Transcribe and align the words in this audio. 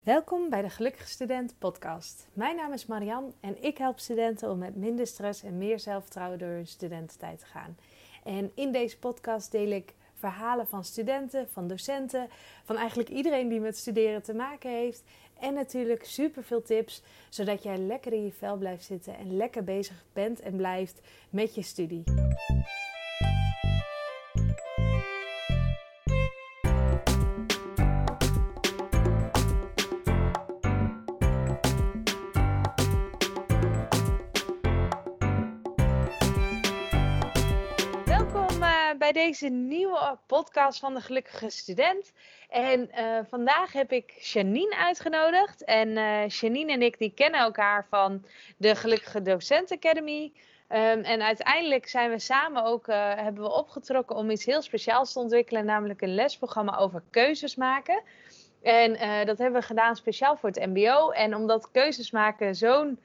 Welkom 0.00 0.50
bij 0.50 0.62
de 0.62 0.70
Gelukkige 0.70 1.08
Student 1.08 1.54
podcast. 1.58 2.28
Mijn 2.32 2.56
naam 2.56 2.72
is 2.72 2.86
Marian 2.86 3.34
en 3.40 3.62
ik 3.62 3.78
help 3.78 3.98
studenten 3.98 4.50
om 4.50 4.58
met 4.58 4.76
minder 4.76 5.06
stress 5.06 5.42
en 5.42 5.58
meer 5.58 5.80
zelfvertrouwen 5.80 6.38
door 6.38 6.48
hun 6.48 6.66
studententijd 6.66 7.38
te 7.38 7.46
gaan. 7.46 7.76
En 8.24 8.52
in 8.54 8.72
deze 8.72 8.98
podcast 8.98 9.50
deel 9.50 9.70
ik 9.70 9.94
verhalen 10.14 10.66
van 10.66 10.84
studenten, 10.84 11.48
van 11.50 11.68
docenten, 11.68 12.28
van 12.64 12.76
eigenlijk 12.76 13.08
iedereen 13.08 13.48
die 13.48 13.60
met 13.60 13.76
studeren 13.76 14.22
te 14.22 14.34
maken 14.34 14.70
heeft. 14.70 15.02
En 15.40 15.54
natuurlijk 15.54 16.04
super 16.04 16.44
veel 16.44 16.62
tips, 16.62 17.02
zodat 17.28 17.62
jij 17.62 17.78
lekker 17.78 18.12
in 18.12 18.24
je 18.24 18.32
vel 18.32 18.56
blijft 18.56 18.84
zitten 18.84 19.16
en 19.16 19.36
lekker 19.36 19.64
bezig 19.64 20.04
bent 20.12 20.40
en 20.40 20.56
blijft 20.56 21.00
met 21.30 21.54
je 21.54 21.62
studie. 21.62 22.02
Bij 39.12 39.22
deze 39.24 39.48
nieuwe 39.48 40.18
podcast 40.26 40.78
van 40.78 40.94
de 40.94 41.00
Gelukkige 41.00 41.50
Student. 41.50 42.12
En 42.48 42.90
eh, 42.90 43.18
vandaag 43.28 43.72
heb 43.72 43.92
ik 43.92 44.10
Janine 44.10 44.76
uitgenodigd. 44.76 45.64
En 45.64 45.96
eh 45.96 46.28
Janine 46.28 46.72
en 46.72 46.82
ik 46.82 46.98
die 46.98 47.12
kennen 47.14 47.40
elkaar 47.40 47.86
van 47.88 48.24
de 48.56 48.74
Gelukkige 48.74 49.22
Docent 49.22 49.72
Academy. 49.72 50.32
Ehm, 50.68 51.00
en 51.00 51.22
uiteindelijk 51.22 51.88
zijn 51.88 52.10
we 52.10 52.18
samen 52.18 52.64
ook 52.64 52.88
eh, 52.88 53.14
hebben 53.14 53.42
we 53.42 53.52
opgetrokken 53.52 54.16
om 54.16 54.30
iets 54.30 54.44
heel 54.44 54.62
speciaals 54.62 55.12
te 55.12 55.18
ontwikkelen, 55.18 55.64
namelijk 55.64 56.02
een 56.02 56.14
lesprogramma 56.14 56.76
over 56.76 57.02
keuzes 57.10 57.56
maken. 57.56 58.02
En 58.62 58.92
dat 59.26 59.38
hebben 59.38 59.60
we 59.60 59.66
gedaan 59.66 59.96
speciaal 59.96 60.36
voor 60.36 60.48
het 60.48 60.66
MBO. 60.66 61.10
En 61.10 61.34
omdat 61.34 61.70
keuzes 61.70 62.10
maken 62.10 62.54
zo'n 62.54 62.98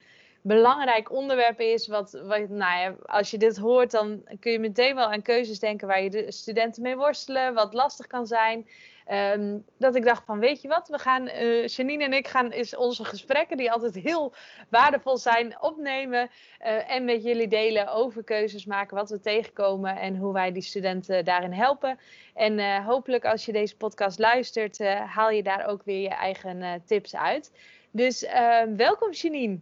belangrijk 0.45 1.12
onderwerp 1.12 1.60
is, 1.60 1.88
wat, 1.88 2.12
wat 2.12 2.49
nou 2.49 2.79
ja, 2.79 2.96
als 3.05 3.32
je 3.32 3.38
dit 3.38 3.57
hoort, 3.57 3.91
dan 3.91 4.24
kun 4.40 4.51
je 4.51 4.60
meteen 4.60 4.96
wel 4.96 5.12
aan 5.12 5.21
keuzes 5.21 5.60
denken 5.60 5.88
waar 5.88 6.04
je 6.04 6.10
de 6.10 6.32
studenten 6.32 6.82
mee 6.82 6.96
worstelen, 6.96 7.54
wat 7.54 7.74
lastig 7.74 8.07
kan 8.07 8.27
zijn. 8.27 8.68
Ehm, 9.05 9.57
dat 9.77 9.96
ik 9.96 10.04
dacht 10.04 10.26
van, 10.26 10.40
weet 10.40 10.62
je 10.62 10.68
wat, 10.68 10.88
we 10.88 10.98
gaan, 10.98 11.27
eh, 11.27 11.68
Janine 11.68 12.04
en 12.04 12.13
ik 12.13 12.27
gaan 12.27 12.49
eens 12.49 12.76
onze 12.76 13.05
gesprekken, 13.05 13.57
die 13.57 13.71
altijd 13.71 13.96
heel 13.96 14.34
waardevol 14.70 15.18
zijn, 15.18 15.62
opnemen 15.62 16.29
eh, 16.60 16.91
en 16.91 17.05
met 17.05 17.23
jullie 17.23 17.48
delen 17.48 17.93
over 17.93 18.23
keuzes 18.23 18.66
maken, 18.66 18.98
wat 18.98 19.10
we 19.10 19.20
tegenkomen 19.20 19.96
en 19.96 20.18
hoe 20.18 20.34
wij 20.34 20.51
die 20.51 20.63
studenten 20.63 21.26
daarin 21.26 21.54
helpen. 21.54 21.99
En 22.34 22.60
eh, 22.60 22.85
hopelijk 22.85 23.26
als 23.26 23.46
je 23.46 23.51
deze 23.51 23.77
podcast 23.77 24.20
luistert, 24.20 24.79
haal 25.05 25.29
je 25.29 25.43
daar 25.43 25.66
ook 25.68 25.84
weer 25.84 26.01
je 26.01 26.10
eigen 26.10 26.84
tips 26.85 27.16
uit. 27.16 27.51
Dus 27.91 28.23
eh, 28.23 28.62
welkom 28.76 29.12
Janine. 29.12 29.60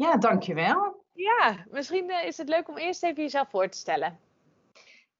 Ja, 0.00 0.16
dankjewel. 0.16 1.04
Ja, 1.12 1.66
misschien 1.70 2.10
eh, 2.10 2.26
is 2.26 2.36
het 2.36 2.48
leuk 2.48 2.68
om 2.68 2.76
eerst 2.76 3.02
even 3.02 3.22
jezelf 3.22 3.48
voor 3.50 3.68
te 3.68 3.78
stellen. 3.78 4.18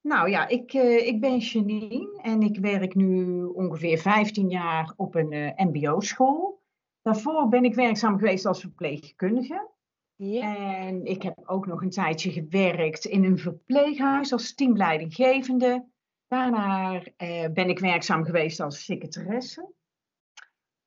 Nou 0.01 0.31
ja, 0.31 0.49
ik, 0.49 0.73
eh, 0.73 1.07
ik 1.07 1.21
ben 1.21 1.39
Janine 1.39 2.21
en 2.23 2.43
ik 2.43 2.59
werk 2.59 2.95
nu 2.95 3.45
ongeveer 3.45 3.99
15 3.99 4.49
jaar 4.49 4.93
op 4.97 5.15
een 5.15 5.33
eh, 5.33 5.67
MBO-school. 5.67 6.63
Daarvoor 7.03 7.49
ben 7.49 7.65
ik 7.65 7.75
werkzaam 7.75 8.19
geweest 8.19 8.47
als 8.47 8.61
verpleegkundige. 8.61 9.69
Ja. 10.17 10.77
En 10.77 11.05
ik 11.05 11.23
heb 11.23 11.39
ook 11.45 11.67
nog 11.67 11.83
een 11.83 11.91
tijdje 11.91 12.31
gewerkt 12.31 13.05
in 13.05 13.25
een 13.25 13.39
verpleeghuis 13.39 14.33
als 14.33 14.55
teamleidinggevende. 14.55 15.89
Daarna 16.27 17.03
eh, 17.17 17.49
ben 17.53 17.69
ik 17.69 17.79
werkzaam 17.79 18.25
geweest 18.25 18.61
als 18.61 18.85
secretaresse. 18.85 19.73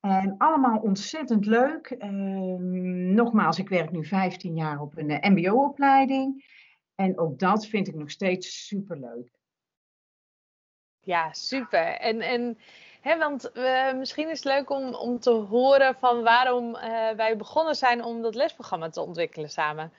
En 0.04 0.36
allemaal 0.38 0.80
ontzettend 0.80 1.46
leuk. 1.46 1.90
Ehm, 1.90 3.14
nogmaals, 3.14 3.60
ik 3.60 3.70
werk 3.70 3.92
nu 3.92 4.06
15 4.06 4.56
jaar 4.56 4.80
op 4.80 4.98
een 4.98 5.10
eh, 5.10 5.30
MBO-opleiding. 5.32 6.46
En 6.96 7.20
ook 7.20 7.40
dat 7.40 7.66
vind 7.66 7.88
ik 7.88 7.96
nog 7.96 8.12
steeds 8.12 8.68
superleuk. 8.68 9.32
Ja, 11.00 11.34
super. 11.34 11.88
En, 11.88 12.22
en 12.22 12.58
hè, 13.02 13.18
want 13.18 13.52
eh, 13.52 13.94
misschien 13.94 14.30
is 14.30 14.44
het 14.44 14.54
leuk 14.54 14.70
om, 14.70 14.94
om 14.94 15.20
te 15.20 15.32
horen 15.32 15.96
van 15.96 16.24
waarom 16.24 16.76
eh, 16.76 17.16
wij 17.16 17.38
begonnen 17.38 17.76
zijn 17.76 18.04
om 18.04 18.22
dat 18.22 18.36
lesprogramma 18.36 18.90
te 18.90 19.02
ontwikkelen 19.02 19.50
samen. 19.50 19.92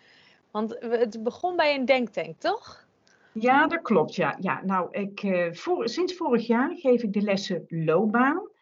Want 0.51 0.77
het 0.81 1.23
begon 1.23 1.57
bij 1.57 1.75
een 1.75 1.85
denktank, 1.85 2.41
toch? 2.41 2.87
Ja, 3.33 3.67
dat 3.67 3.83
klopt. 3.83 4.15
Ja, 4.15 4.37
ja 4.41 4.61
nou, 4.65 4.89
ik, 4.91 5.49
voor, 5.57 5.89
sinds 5.89 6.17
vorig 6.17 6.47
jaar 6.47 6.75
geef 6.75 7.03
ik 7.03 7.13
de 7.13 7.23
lessen 7.23 7.65
loopbaan. 7.69 8.53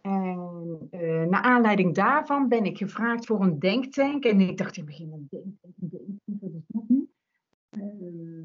En 0.00 0.88
eh, 0.90 1.24
naar 1.24 1.42
aanleiding 1.42 1.94
daarvan 1.94 2.48
ben 2.48 2.64
ik 2.64 2.78
gevraagd 2.78 3.26
voor 3.26 3.40
een 3.40 3.58
denktank. 3.58 4.24
En 4.24 4.40
ik 4.40 4.56
dacht, 4.58 4.76
ik 4.76 4.84
begin 4.84 5.12
een 5.12 5.26
denktank, 5.30 5.74
een 5.80 5.88
denktank, 5.88 6.54
is 6.54 6.64
dat 6.66 6.84
nu? 6.88 7.08
Ehm, 7.70 8.44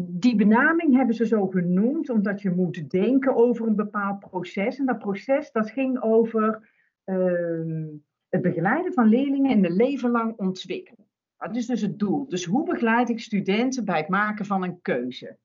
die 0.00 0.36
benaming 0.36 0.96
hebben 0.96 1.14
ze 1.14 1.26
zo 1.26 1.46
genoemd, 1.46 2.10
omdat 2.10 2.42
je 2.42 2.50
moet 2.50 2.90
denken 2.90 3.36
over 3.36 3.66
een 3.66 3.76
bepaald 3.76 4.18
proces. 4.18 4.78
En 4.78 4.86
dat 4.86 4.98
proces, 4.98 5.52
dat 5.52 5.70
ging 5.70 6.02
over 6.02 6.70
ehm, 7.04 7.86
het 8.28 8.42
begeleiden 8.42 8.92
van 8.92 9.08
leerlingen 9.08 9.50
in 9.50 9.64
een 9.64 9.76
leven 9.76 10.10
lang 10.10 10.36
ontwikkelen. 10.36 11.06
Dat 11.38 11.56
is 11.56 11.66
dus 11.66 11.80
het 11.80 11.98
doel. 11.98 12.28
Dus 12.28 12.44
hoe 12.44 12.64
begeleid 12.64 13.08
ik 13.08 13.20
studenten 13.20 13.84
bij 13.84 13.98
het 13.98 14.08
maken 14.08 14.44
van 14.44 14.62
een 14.62 14.82
keuze? 14.82 15.38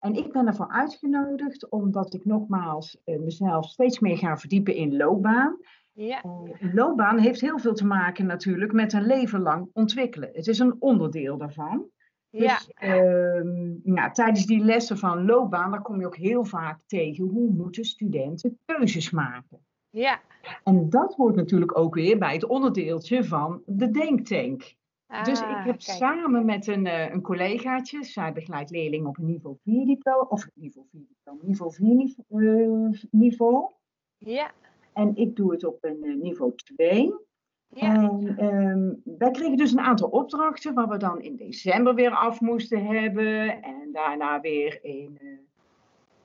En 0.00 0.14
ik 0.14 0.32
ben 0.32 0.46
ervoor 0.46 0.68
uitgenodigd 0.68 1.68
omdat 1.68 2.14
ik 2.14 2.24
nogmaals 2.24 3.00
eh, 3.04 3.18
mezelf 3.18 3.68
steeds 3.68 3.98
meer 3.98 4.18
ga 4.18 4.36
verdiepen 4.36 4.74
in 4.74 4.96
loopbaan. 4.96 5.56
Ja. 5.92 6.22
Eh, 6.22 6.74
loopbaan 6.74 7.18
heeft 7.18 7.40
heel 7.40 7.58
veel 7.58 7.74
te 7.74 7.86
maken 7.86 8.26
natuurlijk 8.26 8.72
met 8.72 8.92
een 8.92 9.06
leven 9.06 9.40
lang 9.40 9.70
ontwikkelen. 9.72 10.30
Het 10.32 10.46
is 10.46 10.58
een 10.58 10.76
onderdeel 10.78 11.36
daarvan. 11.36 11.86
Ja. 12.30 12.54
Dus 12.54 12.72
ehm, 12.74 13.72
nou, 13.82 14.12
tijdens 14.12 14.46
die 14.46 14.64
lessen 14.64 14.98
van 14.98 15.24
loopbaan, 15.24 15.70
daar 15.70 15.82
kom 15.82 16.00
je 16.00 16.06
ook 16.06 16.16
heel 16.16 16.44
vaak 16.44 16.78
tegen 16.86 17.24
hoe 17.24 17.50
moeten 17.50 17.84
studenten 17.84 18.58
keuzes 18.64 19.10
maken. 19.10 19.58
Ja. 19.90 20.20
En 20.64 20.90
dat 20.90 21.14
hoort 21.14 21.34
natuurlijk 21.34 21.78
ook 21.78 21.94
weer 21.94 22.18
bij 22.18 22.32
het 22.32 22.46
onderdeeltje 22.46 23.24
van 23.24 23.62
de 23.66 23.90
denktank. 23.90 24.74
Dus 25.22 25.40
ik 25.40 25.46
Ah, 25.46 25.64
heb 25.64 25.78
kijk. 25.78 25.80
samen 25.98 26.44
met 26.44 26.66
een, 26.66 26.86
eh, 26.86 27.10
een 27.10 27.22
collegaatje, 27.22 28.04
zij 28.04 28.32
begeleidt 28.32 28.70
leerlingen 28.70 29.08
op 29.08 29.18
een 29.18 29.26
niveau 29.26 29.56
4 29.62 29.86
diploma, 29.86 30.22
of 30.28 30.48
niveau 30.54 30.86
4 30.90 31.06
diploma, 31.08 31.38
niveau 31.42 31.72
4 31.72 31.94
niveau, 31.94 32.46
eh, 32.92 33.02
niveau. 33.10 33.70
Ja. 34.18 34.50
En 34.92 35.16
ik 35.16 35.36
doe 35.36 35.52
het 35.52 35.64
op 35.64 35.78
een 35.84 36.02
eh, 36.02 36.14
niveau 36.14 36.52
2. 36.54 37.14
Ja. 37.68 37.94
En 37.94 38.36
ehm, 38.38 39.16
wij 39.18 39.30
kregen 39.30 39.56
dus 39.56 39.72
een 39.72 39.80
aantal 39.80 40.08
opdrachten 40.08 40.74
waar 40.74 40.88
we 40.88 40.96
dan 40.96 41.20
in 41.20 41.36
december 41.36 41.94
weer 41.94 42.10
af 42.10 42.40
moesten 42.40 42.86
hebben. 42.86 43.62
En 43.62 43.88
daarna 43.92 44.40
weer 44.40 44.84
in, 44.84 45.18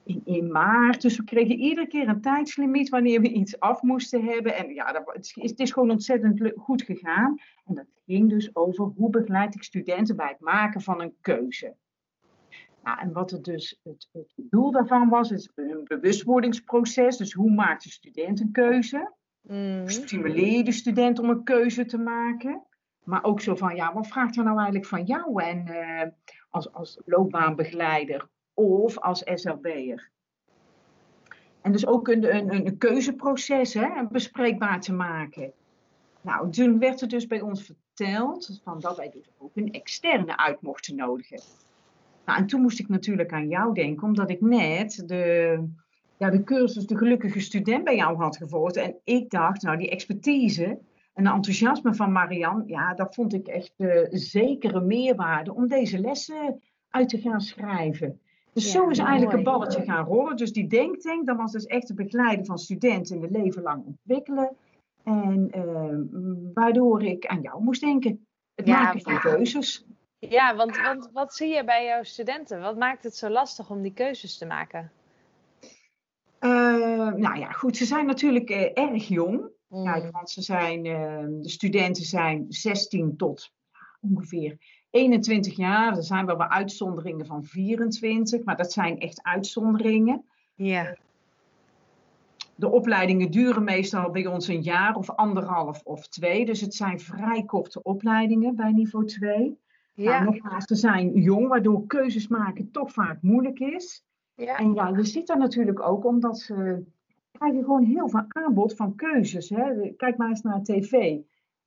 in, 0.05 0.21
in 0.25 0.51
maart. 0.51 1.01
Dus 1.01 1.17
we 1.17 1.23
kregen 1.23 1.55
iedere 1.55 1.87
keer 1.87 2.07
een 2.07 2.21
tijdslimiet 2.21 2.89
wanneer 2.89 3.21
we 3.21 3.29
iets 3.29 3.59
af 3.59 3.81
moesten 3.81 4.23
hebben. 4.23 4.55
En 4.55 4.73
ja, 4.73 4.91
dat, 4.91 5.03
het, 5.05 5.25
is, 5.35 5.49
het 5.49 5.59
is 5.59 5.71
gewoon 5.71 5.91
ontzettend 5.91 6.51
goed 6.55 6.81
gegaan. 6.81 7.39
En 7.65 7.75
dat 7.75 7.85
ging 8.05 8.29
dus 8.29 8.55
over 8.55 8.85
hoe 8.95 9.09
begeleid 9.09 9.55
ik 9.55 9.63
studenten 9.63 10.15
bij 10.15 10.27
het 10.27 10.39
maken 10.39 10.81
van 10.81 11.01
een 11.01 11.15
keuze. 11.21 11.75
Nou, 12.83 12.99
en 12.99 13.11
wat 13.11 13.31
het 13.31 13.43
dus 13.43 13.79
het, 13.83 14.09
het 14.11 14.33
doel 14.35 14.71
daarvan 14.71 15.09
was, 15.09 15.31
is 15.31 15.51
een 15.55 15.83
bewustwordingsproces. 15.83 17.17
Dus 17.17 17.33
hoe 17.33 17.51
maakt 17.51 17.83
de 17.83 17.89
student 17.89 18.39
een 18.39 18.51
keuze? 18.51 19.13
Mhm. 19.41 19.87
stimuleer 19.87 20.57
je 20.57 20.63
de 20.63 20.71
student 20.71 21.19
om 21.19 21.29
een 21.29 21.43
keuze 21.43 21.85
te 21.85 21.97
maken. 21.97 22.63
Maar 23.03 23.23
ook 23.23 23.41
zo 23.41 23.55
van, 23.55 23.75
ja, 23.75 23.93
wat 23.93 24.07
vraagt 24.07 24.37
er 24.37 24.43
nou 24.43 24.55
eigenlijk 24.55 24.87
van 24.87 25.03
jou 25.03 25.43
en, 25.43 25.67
eh, 25.67 26.07
als, 26.49 26.73
als 26.73 27.01
loopbaanbegeleider 27.05 28.29
of 28.55 28.99
als 28.99 29.21
SLB'er? 29.33 30.09
En 31.61 31.71
dus 31.71 31.87
ook 31.87 32.07
een, 32.07 32.35
een, 32.35 32.65
een 32.65 32.77
keuzeproces 32.77 33.73
hè, 33.73 33.89
bespreekbaar 34.11 34.81
te 34.81 34.93
maken. 34.93 35.51
Nou, 36.21 36.51
toen 36.51 36.79
werd 36.79 37.01
er 37.01 37.07
dus 37.07 37.27
bij 37.27 37.41
ons 37.41 37.63
verteld 37.63 38.59
van 38.63 38.79
dat 38.79 38.97
wij 38.97 39.09
dus 39.09 39.29
ook 39.37 39.55
een 39.55 39.71
externe 39.71 40.37
uit 40.37 40.61
mochten 40.61 40.95
nodigen. 40.95 41.39
Nou, 42.25 42.39
en 42.39 42.45
toen 42.45 42.61
moest 42.61 42.79
ik 42.79 42.87
natuurlijk 42.87 43.33
aan 43.33 43.47
jou 43.47 43.73
denken, 43.73 44.07
omdat 44.07 44.29
ik 44.29 44.41
net 44.41 45.03
de, 45.05 45.63
ja, 46.17 46.29
de 46.29 46.43
cursus 46.43 46.85
De 46.85 46.97
Gelukkige 46.97 47.39
Student 47.39 47.83
bij 47.83 47.95
jou 47.95 48.17
had 48.17 48.37
gevolgd. 48.37 48.75
En 48.75 48.95
ik 49.03 49.29
dacht, 49.29 49.61
nou, 49.61 49.77
die 49.77 49.89
expertise 49.89 50.79
en 51.13 51.23
de 51.23 51.29
enthousiasme 51.29 51.93
van 51.93 52.11
Marian, 52.11 52.63
ja, 52.67 52.93
dat 52.93 53.15
vond 53.15 53.33
ik 53.33 53.47
echt 53.47 53.73
uh, 53.77 54.05
zekere 54.09 54.81
meerwaarde 54.81 55.53
om 55.53 55.67
deze 55.67 55.99
lessen 55.99 56.61
uit 56.89 57.09
te 57.09 57.21
gaan 57.21 57.41
schrijven. 57.41 58.19
Dus 58.55 58.65
Ja, 58.65 58.71
zo 58.71 58.89
is 58.89 58.97
eigenlijk 58.97 59.31
mooi. 59.31 59.37
een 59.37 59.51
balletje 59.51 59.83
gaan 59.83 60.05
rollen. 60.05 60.37
Dus 60.37 60.51
die 60.53 60.67
denktank, 60.67 61.25
dat 61.25 61.37
was 61.37 61.51
dus 61.51 61.65
echt 61.65 61.87
het 61.87 61.97
begeleiden 61.97 62.45
van 62.45 62.57
studenten 62.57 63.15
in 63.15 63.21
het 63.21 63.31
leven 63.31 63.61
lang 63.61 63.85
ontwikkelen. 63.85 64.55
En 65.03 65.47
eh, 65.51 65.95
waardoor 66.53 67.03
ik 67.03 67.25
aan 67.25 67.41
jou 67.41 67.63
moest 67.63 67.81
denken. 67.81 68.27
Het 68.55 68.67
Ja, 68.67 68.81
maken 68.81 69.01
van 69.01 69.13
maar- 69.13 69.21
keuzes. 69.21 69.85
Ja, 70.19 70.55
want, 70.55 70.77
want 70.81 71.09
wat 71.13 71.33
zie 71.33 71.47
je 71.47 71.63
bij 71.63 71.85
jouw 71.85 72.03
studenten? 72.03 72.61
Wat 72.61 72.77
maakt 72.77 73.03
het 73.03 73.15
zo 73.15 73.29
lastig 73.29 73.69
om 73.69 73.81
die 73.81 73.93
keuzes 73.93 74.37
te 74.37 74.45
maken? 74.45 74.91
Eh, 76.39 76.49
nou 77.13 77.37
ja, 77.39 77.51
goed, 77.51 77.77
ze 77.77 77.85
zijn 77.85 78.05
natuurlijk 78.05 78.49
eh, 78.49 78.83
erg 78.83 79.07
jong. 79.07 79.53
Kijk, 79.83 80.03
Mm. 80.03 80.11
want 80.11 80.29
ze 80.29 80.41
zijn, 80.41 80.85
eh, 80.85 81.25
de 81.41 81.49
studenten 81.49 82.03
zijn 82.03 82.45
16 82.49 83.15
tot 83.17 83.51
ongeveer 84.01 84.57
21 84.95 85.55
jaar. 85.55 85.97
Er 85.97 86.03
zijn 86.03 86.25
wel 86.25 86.37
wat 86.37 86.49
uitzonderingen 86.49 87.25
van 87.25 87.43
24, 87.43 88.43
maar 88.43 88.55
dat 88.55 88.71
zijn 88.71 88.99
echt 88.99 89.23
uitzonderingen. 89.23 90.25
Ja. 90.55 90.97
De 92.55 92.71
opleidingen 92.71 93.31
duren 93.31 93.63
meestal 93.63 94.11
bij 94.11 94.25
ons 94.27 94.47
een 94.47 94.61
jaar 94.61 94.95
of 94.95 95.09
anderhalf 95.09 95.81
of 95.83 96.07
twee. 96.07 96.45
Dus 96.45 96.61
het 96.61 96.73
zijn 96.73 96.99
vrij 96.99 97.43
korte 97.43 97.83
opleidingen 97.83 98.55
bij 98.55 98.71
niveau 98.71 99.05
2. 99.05 99.57
Ja. 99.93 100.11
Nou, 100.11 100.23
nogmaals, 100.25 100.65
ze 100.65 100.75
zijn 100.75 101.13
jong, 101.13 101.47
waardoor 101.47 101.87
keuzes 101.87 102.27
maken 102.27 102.71
toch 102.71 102.91
vaak 102.91 103.21
moeilijk 103.21 103.59
is. 103.59 104.05
Ja. 104.35 104.57
En 104.57 104.73
ja, 104.73 104.87
je 104.87 105.05
ziet 105.05 105.27
dat 105.27 105.37
natuurlijk 105.37 105.87
ook 105.87 106.05
omdat 106.05 106.39
ze 106.39 106.83
krijgen 107.31 107.63
gewoon 107.63 107.83
heel 107.83 108.09
veel 108.09 108.25
aanbod 108.27 108.75
van 108.75 108.95
keuzes. 108.95 109.49
Hè. 109.49 109.93
Kijk 109.97 110.17
maar 110.17 110.29
eens 110.29 110.41
naar 110.41 110.63
tv. 110.63 111.17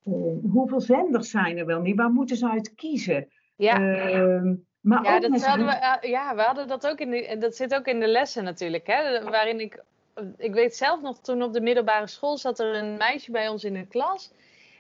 Eh, 0.05 0.13
hoeveel 0.53 0.81
zenders 0.81 1.31
zijn 1.31 1.59
er 1.59 1.67
wel 1.67 1.81
niet? 1.81 1.97
Waar 1.97 2.11
moeten 2.11 2.37
ze 2.37 2.51
uit 2.51 2.75
kiezen? 2.75 3.29
Ja. 3.57 3.75
Ehm, 3.75 4.55
maar 4.81 5.05
Ja, 5.05 5.21
dat 5.21 5.31
we, 5.31 5.65
eh, 5.65 6.11
ja, 6.11 6.35
we 6.35 6.43
hadden 6.43 6.69
dat 6.69 6.87
ook 6.87 6.99
in 6.99 7.11
de, 7.11 7.37
dat 7.39 7.57
zit 7.57 7.75
ook 7.75 7.87
in 7.87 8.01
de 8.01 8.07
lessen 8.07 8.45
natuurlijk. 8.45 8.87
Hè? 8.87 9.23
Waarin 9.23 9.61
ik, 9.61 9.83
ik 10.37 10.55
weet 10.55 10.77
zelf 10.77 11.01
nog, 11.01 11.21
toen 11.21 11.43
op 11.43 11.53
de 11.53 11.61
middelbare 11.61 12.07
school 12.07 12.37
zat 12.37 12.59
er 12.59 12.75
een 12.75 12.97
meisje 12.97 13.31
bij 13.31 13.49
ons 13.49 13.65
in 13.65 13.73
de 13.73 13.87
klas. 13.87 14.33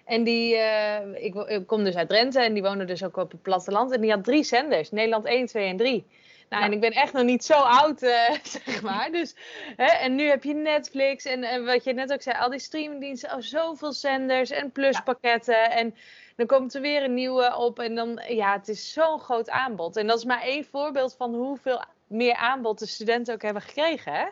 En 0.05 0.25
die, 0.25 0.57
eh, 0.57 1.25
ik, 1.25 1.35
ik 1.35 1.67
kom 1.67 1.85
dus 1.85 1.97
uit 1.97 2.09
Drenthe 2.09 2.41
en 2.41 2.53
die 2.53 2.63
woonde 2.63 2.85
dus 2.85 3.05
ook 3.05 3.17
op 3.17 3.31
het 3.31 3.43
platteland. 3.43 3.93
En 3.93 4.01
die 4.01 4.11
had 4.11 4.25
drie 4.25 4.43
zenders, 4.43 4.91
Nederland 4.91 5.25
1, 5.25 5.47
2 5.47 5.69
en 5.69 5.77
3. 5.77 6.07
Nou, 6.49 6.65
en 6.65 6.73
ik 6.73 6.81
ben 6.81 6.93
echt 6.93 7.13
nog 7.13 7.25
niet 7.25 7.45
zo 7.45 7.55
oud, 7.55 8.03
eh, 8.03 8.35
zeg 8.65 8.83
maar. 8.83 9.13
Dus, 9.13 9.35
hè, 9.77 9.87
en 9.87 10.15
nu 10.15 10.25
heb 10.29 10.45
je 10.45 10.55
Netflix 10.55 11.25
en, 11.25 11.43
en 11.45 11.65
wat 11.65 11.85
je 11.85 11.93
net 11.93 12.13
ook 12.13 12.23
zei, 12.23 12.39
al 12.39 12.51
die 12.51 12.59
streamingdiensten, 12.59 13.33
oh, 13.33 13.41
zoveel 13.41 13.93
zenders 13.93 14.51
en 14.51 14.73
pluspakketten. 14.73 15.71
En 15.71 15.95
dan 16.37 16.47
komt 16.47 16.75
er 16.75 16.81
weer 16.81 17.03
een 17.03 17.15
nieuwe 17.15 17.57
op 17.57 17.79
en 17.79 17.95
dan, 17.95 18.23
ja, 18.29 18.53
het 18.53 18.69
is 18.69 18.93
zo'n 18.93 19.21
groot 19.21 19.51
aanbod. 19.51 19.97
En 19.97 20.07
dat 20.07 20.19
is 20.19 20.25
maar 20.25 20.43
één 20.43 20.65
voorbeeld 20.65 21.15
van 21.15 21.35
hoeveel 21.35 21.83
meer 22.07 22.35
aanbod 22.35 22.79
de 22.79 22.87
studenten 22.87 23.35
ook 23.35 23.43
hebben 23.43 23.63
gekregen, 23.63 24.13
hè? 24.13 24.27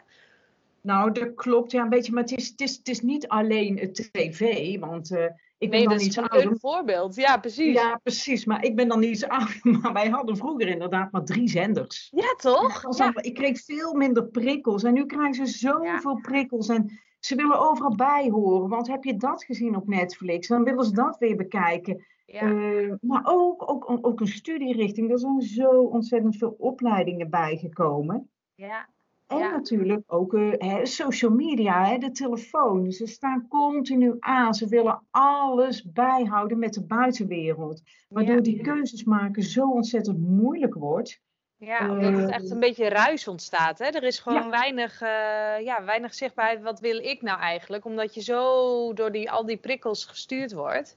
Nou, 0.81 1.13
dat 1.13 1.35
klopt. 1.35 1.71
Ja, 1.71 1.83
een 1.83 1.89
beetje. 1.89 2.13
Maar 2.13 2.23
het 2.23 2.33
is, 2.33 2.49
het 2.49 2.61
is, 2.61 2.77
het 2.77 2.89
is 2.89 3.01
niet 3.01 3.29
alleen 3.29 3.79
het 3.79 3.95
tv. 3.95 4.79
Want 4.79 5.11
eh, 5.11 5.25
ik 5.59 5.71
ben 5.71 5.79
Nee, 5.79 5.89
dan 5.89 5.93
dat 5.93 6.01
is 6.01 6.07
iets 6.07 6.19
ouder. 6.19 6.47
een 6.51 6.59
voorbeeld. 6.59 7.15
Ja, 7.15 7.37
precies. 7.39 7.75
Ja, 7.75 8.01
precies. 8.03 8.45
Maar 8.45 8.65
ik 8.65 8.77
ben 8.77 8.89
dan 8.89 9.01
niet 9.01 9.11
iets 9.11 9.29
ouder. 9.29 9.61
Maar 9.83 9.93
wij 9.93 10.09
hadden 10.09 10.37
vroeger 10.37 10.69
inderdaad 10.69 11.13
maar 11.13 11.25
drie 11.25 11.49
zenders. 11.49 12.09
Ja, 12.15 12.35
toch? 12.37 12.97
Ja. 12.99 13.13
ik 13.17 13.35
kreeg 13.35 13.61
veel 13.65 13.95
minder 13.95 14.27
prikkels. 14.29 14.83
En 14.83 14.95
nu 14.95 15.07
krijgen 15.07 15.47
ze 15.47 15.59
zoveel 15.59 16.19
prikkels. 16.21 16.69
En 16.69 17.01
ze 17.21 17.35
willen 17.35 17.59
overal 17.71 17.95
bij 17.95 18.29
horen. 18.31 18.69
Want 18.69 18.87
heb 18.89 19.05
je 19.05 19.17
dat 19.17 19.45
gezien 19.45 19.77
op 19.77 19.87
Netflix? 19.89 20.49
Dan 20.49 20.65
willen 20.65 20.85
ze 20.85 20.93
dat 20.93 21.19
weer 21.19 21.37
bekijken. 21.37 22.05
Ja. 22.27 22.41
Eh, 22.41 22.93
maar 23.01 23.23
ook, 23.25 23.71
ook, 23.71 24.07
ook 24.07 24.21
een 24.21 24.27
studierichting. 24.27 25.11
Er 25.11 25.19
zijn 25.19 25.41
zo 25.41 25.69
ontzettend 25.83 26.37
veel 26.37 26.55
opleidingen 26.59 27.31
bijgekomen. 27.31 28.31
ja. 28.55 28.95
En 29.27 29.39
Ja. 29.39 29.51
natuurlijk 29.51 30.03
ook 30.07 30.35
eh, 30.35 30.51
hè, 30.59 30.87
social 30.87 31.31
media, 31.31 31.85
hè, 31.85 31.99
de 31.99 32.11
telefoon. 32.11 32.93
Ze 32.93 33.07
staan 33.07 33.47
continu 33.49 34.17
aan. 34.21 34.55
Ze 34.55 34.69
willen 34.69 35.03
alles 35.11 35.85
bijhouden 35.93 36.59
met 36.59 36.75
de 36.75 36.85
buitenwereld. 36.85 37.83
Waardoor 38.09 38.35
Ja. 38.35 38.41
die 38.41 38.61
keuzes 38.61 39.05
maken 39.05 39.43
zo 39.43 39.71
ontzettend 39.71 40.19
moeilijk 40.19 40.75
wordt. 40.75 41.21
Ja, 41.59 41.91
omdat 41.91 42.13
het 42.13 42.29
Eh, 42.29 42.35
echt 42.35 42.51
een 42.51 42.61
beetje 42.61 42.89
ruis 42.89 43.29
ontstaat. 43.29 43.79
Hè? 43.79 43.85
Er 43.85 44.03
is 44.03 44.19
gewoon 44.19 44.43
Ja. 44.43 44.51
weinig, 44.51 45.01
eh, 45.01 45.65
ja, 45.65 45.85
weinig 45.85 46.15
zichtbaarheid. 46.15 46.63
Wat 46.63 46.81
wil 46.81 46.97
ik 46.99 47.23
nou 47.23 47.41
eigenlijk? 47.41 47.85
Omdat 47.85 48.15
je 48.15 48.23
zo 48.23 48.93
door 48.93 49.13
die, 49.13 49.31
al 49.31 49.47
die 49.47 49.57
prikkels 49.57 50.05
gestuurd 50.05 50.53
wordt. 50.53 50.97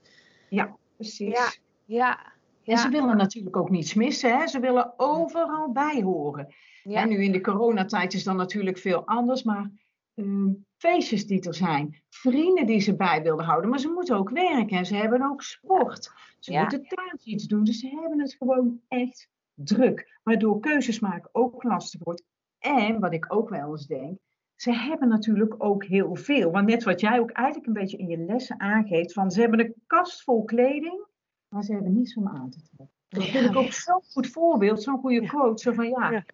Precies. 0.95 1.37
Ja. 1.37 1.49
Ja. 1.85 2.19
En 2.65 2.77
ze 2.77 2.83
Ja. 2.85 2.89
willen 2.99 3.17
natuurlijk 3.17 3.57
ook 3.57 3.69
niets 3.69 3.93
missen. 3.93 4.37
Hè? 4.37 4.47
Ze 4.47 4.59
willen 4.59 4.93
overal 4.97 5.71
bij 5.71 6.01
horen. 6.01 6.47
Ja. 6.83 7.01
En 7.01 7.09
nu 7.09 7.23
in 7.23 7.31
de 7.31 7.41
coronatijd 7.41 8.13
is 8.13 8.23
dan 8.23 8.35
natuurlijk 8.35 8.77
veel 8.77 9.05
anders. 9.05 9.43
Maar 9.43 9.71
ehm, 10.15 10.51
feestjes 10.77 11.27
die 11.27 11.41
er 11.47 11.53
zijn, 11.55 12.01
vrienden 12.09 12.65
die 12.65 12.79
ze 12.79 12.95
bij 12.95 13.21
wilden 13.23 13.45
houden. 13.45 13.69
Maar 13.69 13.79
ze 13.79 13.89
moeten 13.89 14.15
ook 14.17 14.29
werken 14.29 14.77
en 14.77 14.85
ze 14.85 14.95
hebben 14.95 15.21
ook 15.21 15.41
sport. 15.41 16.11
Ze 16.39 16.51
Ja. 16.51 16.61
moeten 16.61 16.83
thuis 16.87 17.23
iets 17.23 17.43
doen. 17.47 17.63
Dus 17.63 17.79
ze 17.79 17.87
hebben 17.87 18.19
het 18.19 18.33
gewoon 18.33 18.81
echt 18.87 19.29
druk. 19.53 20.19
Waardoor 20.23 20.59
keuzes 20.59 20.99
maken 20.99 21.29
ook 21.31 21.63
lastig 21.63 22.03
wordt. 22.03 22.23
En 22.59 22.99
wat 22.99 23.13
ik 23.13 23.33
ook 23.33 23.49
wel 23.49 23.71
eens 23.71 23.87
denk. 23.87 24.17
Ze 24.55 24.73
hebben 24.73 25.07
natuurlijk 25.07 25.55
ook 25.57 25.83
heel 25.85 26.15
veel. 26.15 26.51
Want 26.51 26.67
net 26.67 26.83
wat 26.83 26.99
jij 26.99 27.19
ook 27.19 27.29
eigenlijk 27.31 27.67
een 27.67 27.73
beetje 27.73 27.97
in 27.97 28.07
je 28.07 28.17
lessen 28.17 28.59
aangeeft. 28.59 29.13
Van 29.13 29.31
ze 29.31 29.39
hebben 29.41 29.59
een 29.59 29.73
kast 29.87 30.23
vol 30.23 30.43
kleding. 30.43 31.05
Maar 31.49 31.63
ze 31.63 31.73
hebben 31.73 31.93
niets 31.93 32.15
om 32.15 32.27
aan 32.27 32.49
te 32.49 32.61
trekken. 32.61 32.89
Dat 33.09 33.25
vind 33.25 33.45
ik 33.49 33.55
ook 33.55 33.71
zo'n 33.71 34.01
goed 34.11 34.27
voorbeeld. 34.27 34.83
Zo'n 34.83 34.99
goede 34.99 35.27
quote. 35.27 35.61
Zo 35.61 35.71
van 35.73 35.87
Ja. 35.87 36.25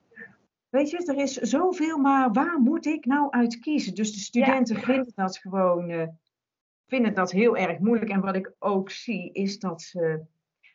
Weet 0.76 0.90
je, 0.90 0.98
er 1.06 1.18
is 1.18 1.34
zoveel, 1.34 1.98
maar 1.98 2.32
waar 2.32 2.60
moet 2.60 2.86
ik 2.86 3.06
nou 3.06 3.32
uit 3.32 3.60
kiezen? 3.60 3.96
Dus 3.96 4.14
de 4.14 4.20
studenten 4.20 4.76
vinden 4.78 5.12
dat 5.16 5.38
gewoon 5.38 5.90
eh, 5.90 6.08
vinden 6.88 7.14
dat 7.14 7.32
heel 7.32 7.58
erg 7.58 7.80
moeilijk. 7.80 8.12
En 8.12 8.22
wat 8.22 8.36
ik 8.36 8.52
ook 8.60 8.90
zie, 8.92 9.32
is 9.32 9.60
dat 9.60 9.82
ze 9.82 10.22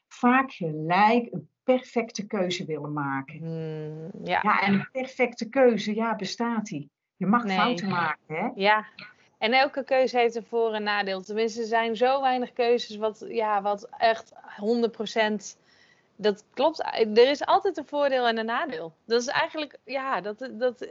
vaak 0.09 0.53
gelijk 0.53 1.29
een 1.33 1.49
perfecte 1.63 2.27
keuze 2.27 2.65
willen 2.65 2.93
maken. 2.93 3.39
Hmm, 3.39 4.27
ja. 4.27 4.41
Ja, 4.43 4.61
en 4.61 4.73
een 4.75 4.89
perfecte 4.93 5.49
keuze, 5.49 5.95
ja, 5.95 6.17
bestaat 6.17 6.67
die. 6.67 6.91
Je 7.17 7.27
mag 7.27 7.45
Nee. 7.45 7.57
fouten 7.57 7.89
maken, 7.89 8.21
hè? 8.27 8.49
Ja, 8.55 8.87
en 9.39 9.53
elke 9.53 9.85
keuze 9.85 10.19
heeft 10.19 10.35
een 10.35 10.45
voor- 10.45 10.73
en 10.73 10.83
nadeel. 10.83 11.23
Tenminste, 11.23 11.61
er 11.61 11.67
zijn 11.67 11.97
zo 11.97 12.21
weinig 12.21 12.53
keuzes 12.53 12.97
wat, 12.97 13.25
ja, 13.29 13.63
wat 13.63 13.89
echt 13.99 14.33
100%. 14.57 15.59
Dat 16.21 16.45
klopt. 16.55 16.83
Er 17.15 17.31
is 17.31 17.47
altijd 17.47 17.77
een 17.77 17.87
voordeel 17.87 18.27
en 18.27 18.39
een 18.39 18.47
nadeel. 18.47 18.93
Dat 19.05 19.21
is 19.21 19.27
eigenlijk, 19.27 19.79
ja, 19.85 20.21
dat, 20.21 20.49
dat 20.53 20.87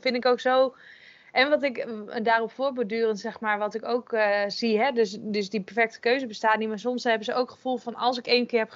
vind 0.00 0.16
ik 0.16 0.26
ook 0.26 0.40
zo. 0.40 0.74
En 1.32 1.48
wat 1.48 1.62
ik 1.62 1.86
daarop 2.22 2.52
voorbordurend, 2.52 3.20
zeg 3.20 3.40
maar, 3.40 3.58
wat 3.58 3.74
ik 3.74 3.84
ook 3.84 4.12
eh, 4.12 4.42
zie, 4.46 4.80
hè, 4.80 4.92
dus, 4.92 5.16
dus 5.20 5.50
die 5.50 5.60
perfecte 5.60 6.00
keuze 6.00 6.26
bestaat 6.26 6.58
niet, 6.58 6.68
maar 6.68 6.78
soms 6.78 7.04
hebben 7.04 7.24
ze 7.24 7.34
ook 7.34 7.46
het 7.46 7.56
gevoel 7.56 7.76
van 7.76 7.94
als 7.94 8.18
ik 8.18 8.26
één 8.26 8.46
keer 8.46 8.58
heb 8.58 8.70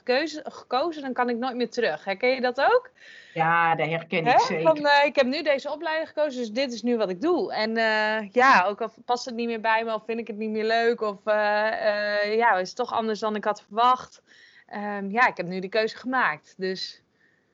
gekozen, 0.44 1.02
dan 1.02 1.12
kan 1.12 1.28
ik 1.28 1.36
nooit 1.36 1.56
meer 1.56 1.70
terug. 1.70 2.04
Herken 2.04 2.28
je 2.28 2.40
dat 2.40 2.60
ook? 2.60 2.90
Ja, 3.32 3.74
dat 3.74 3.88
herken 3.88 4.24
Hè? 4.24 4.32
ik 4.32 4.40
zeker. 4.40 4.62
Van, 4.62 4.86
eh, 4.86 5.06
ik 5.06 5.16
heb 5.16 5.26
nu 5.26 5.42
deze 5.42 5.72
opleiding 5.72 6.08
gekozen, 6.08 6.40
dus 6.40 6.52
dit 6.52 6.72
is 6.72 6.82
nu 6.82 6.96
wat 6.96 7.10
ik 7.10 7.20
doe. 7.20 7.52
En 7.52 7.76
eh, 7.76 8.30
ja, 8.30 8.64
ook 8.68 8.80
al 8.80 8.90
past 9.04 9.24
het 9.24 9.34
niet 9.34 9.48
meer 9.48 9.60
bij 9.60 9.84
me 9.84 9.94
of 9.94 10.04
vind 10.04 10.18
ik 10.20 10.26
het 10.26 10.36
niet 10.36 10.50
meer 10.50 10.66
leuk 10.66 11.00
of 11.00 11.18
ja, 11.24 12.56
is 12.56 12.68
het 12.68 12.76
toch 12.76 12.92
anders 12.92 13.20
dan 13.20 13.36
ik 13.36 13.44
had 13.44 13.62
verwacht. 13.62 14.22
Ehm, 14.74 15.10
ja, 15.10 15.26
ik 15.26 15.36
heb 15.36 15.46
nu 15.46 15.60
de 15.60 15.68
keuze 15.68 15.96
gemaakt. 15.96 16.54
Dus 16.56 17.02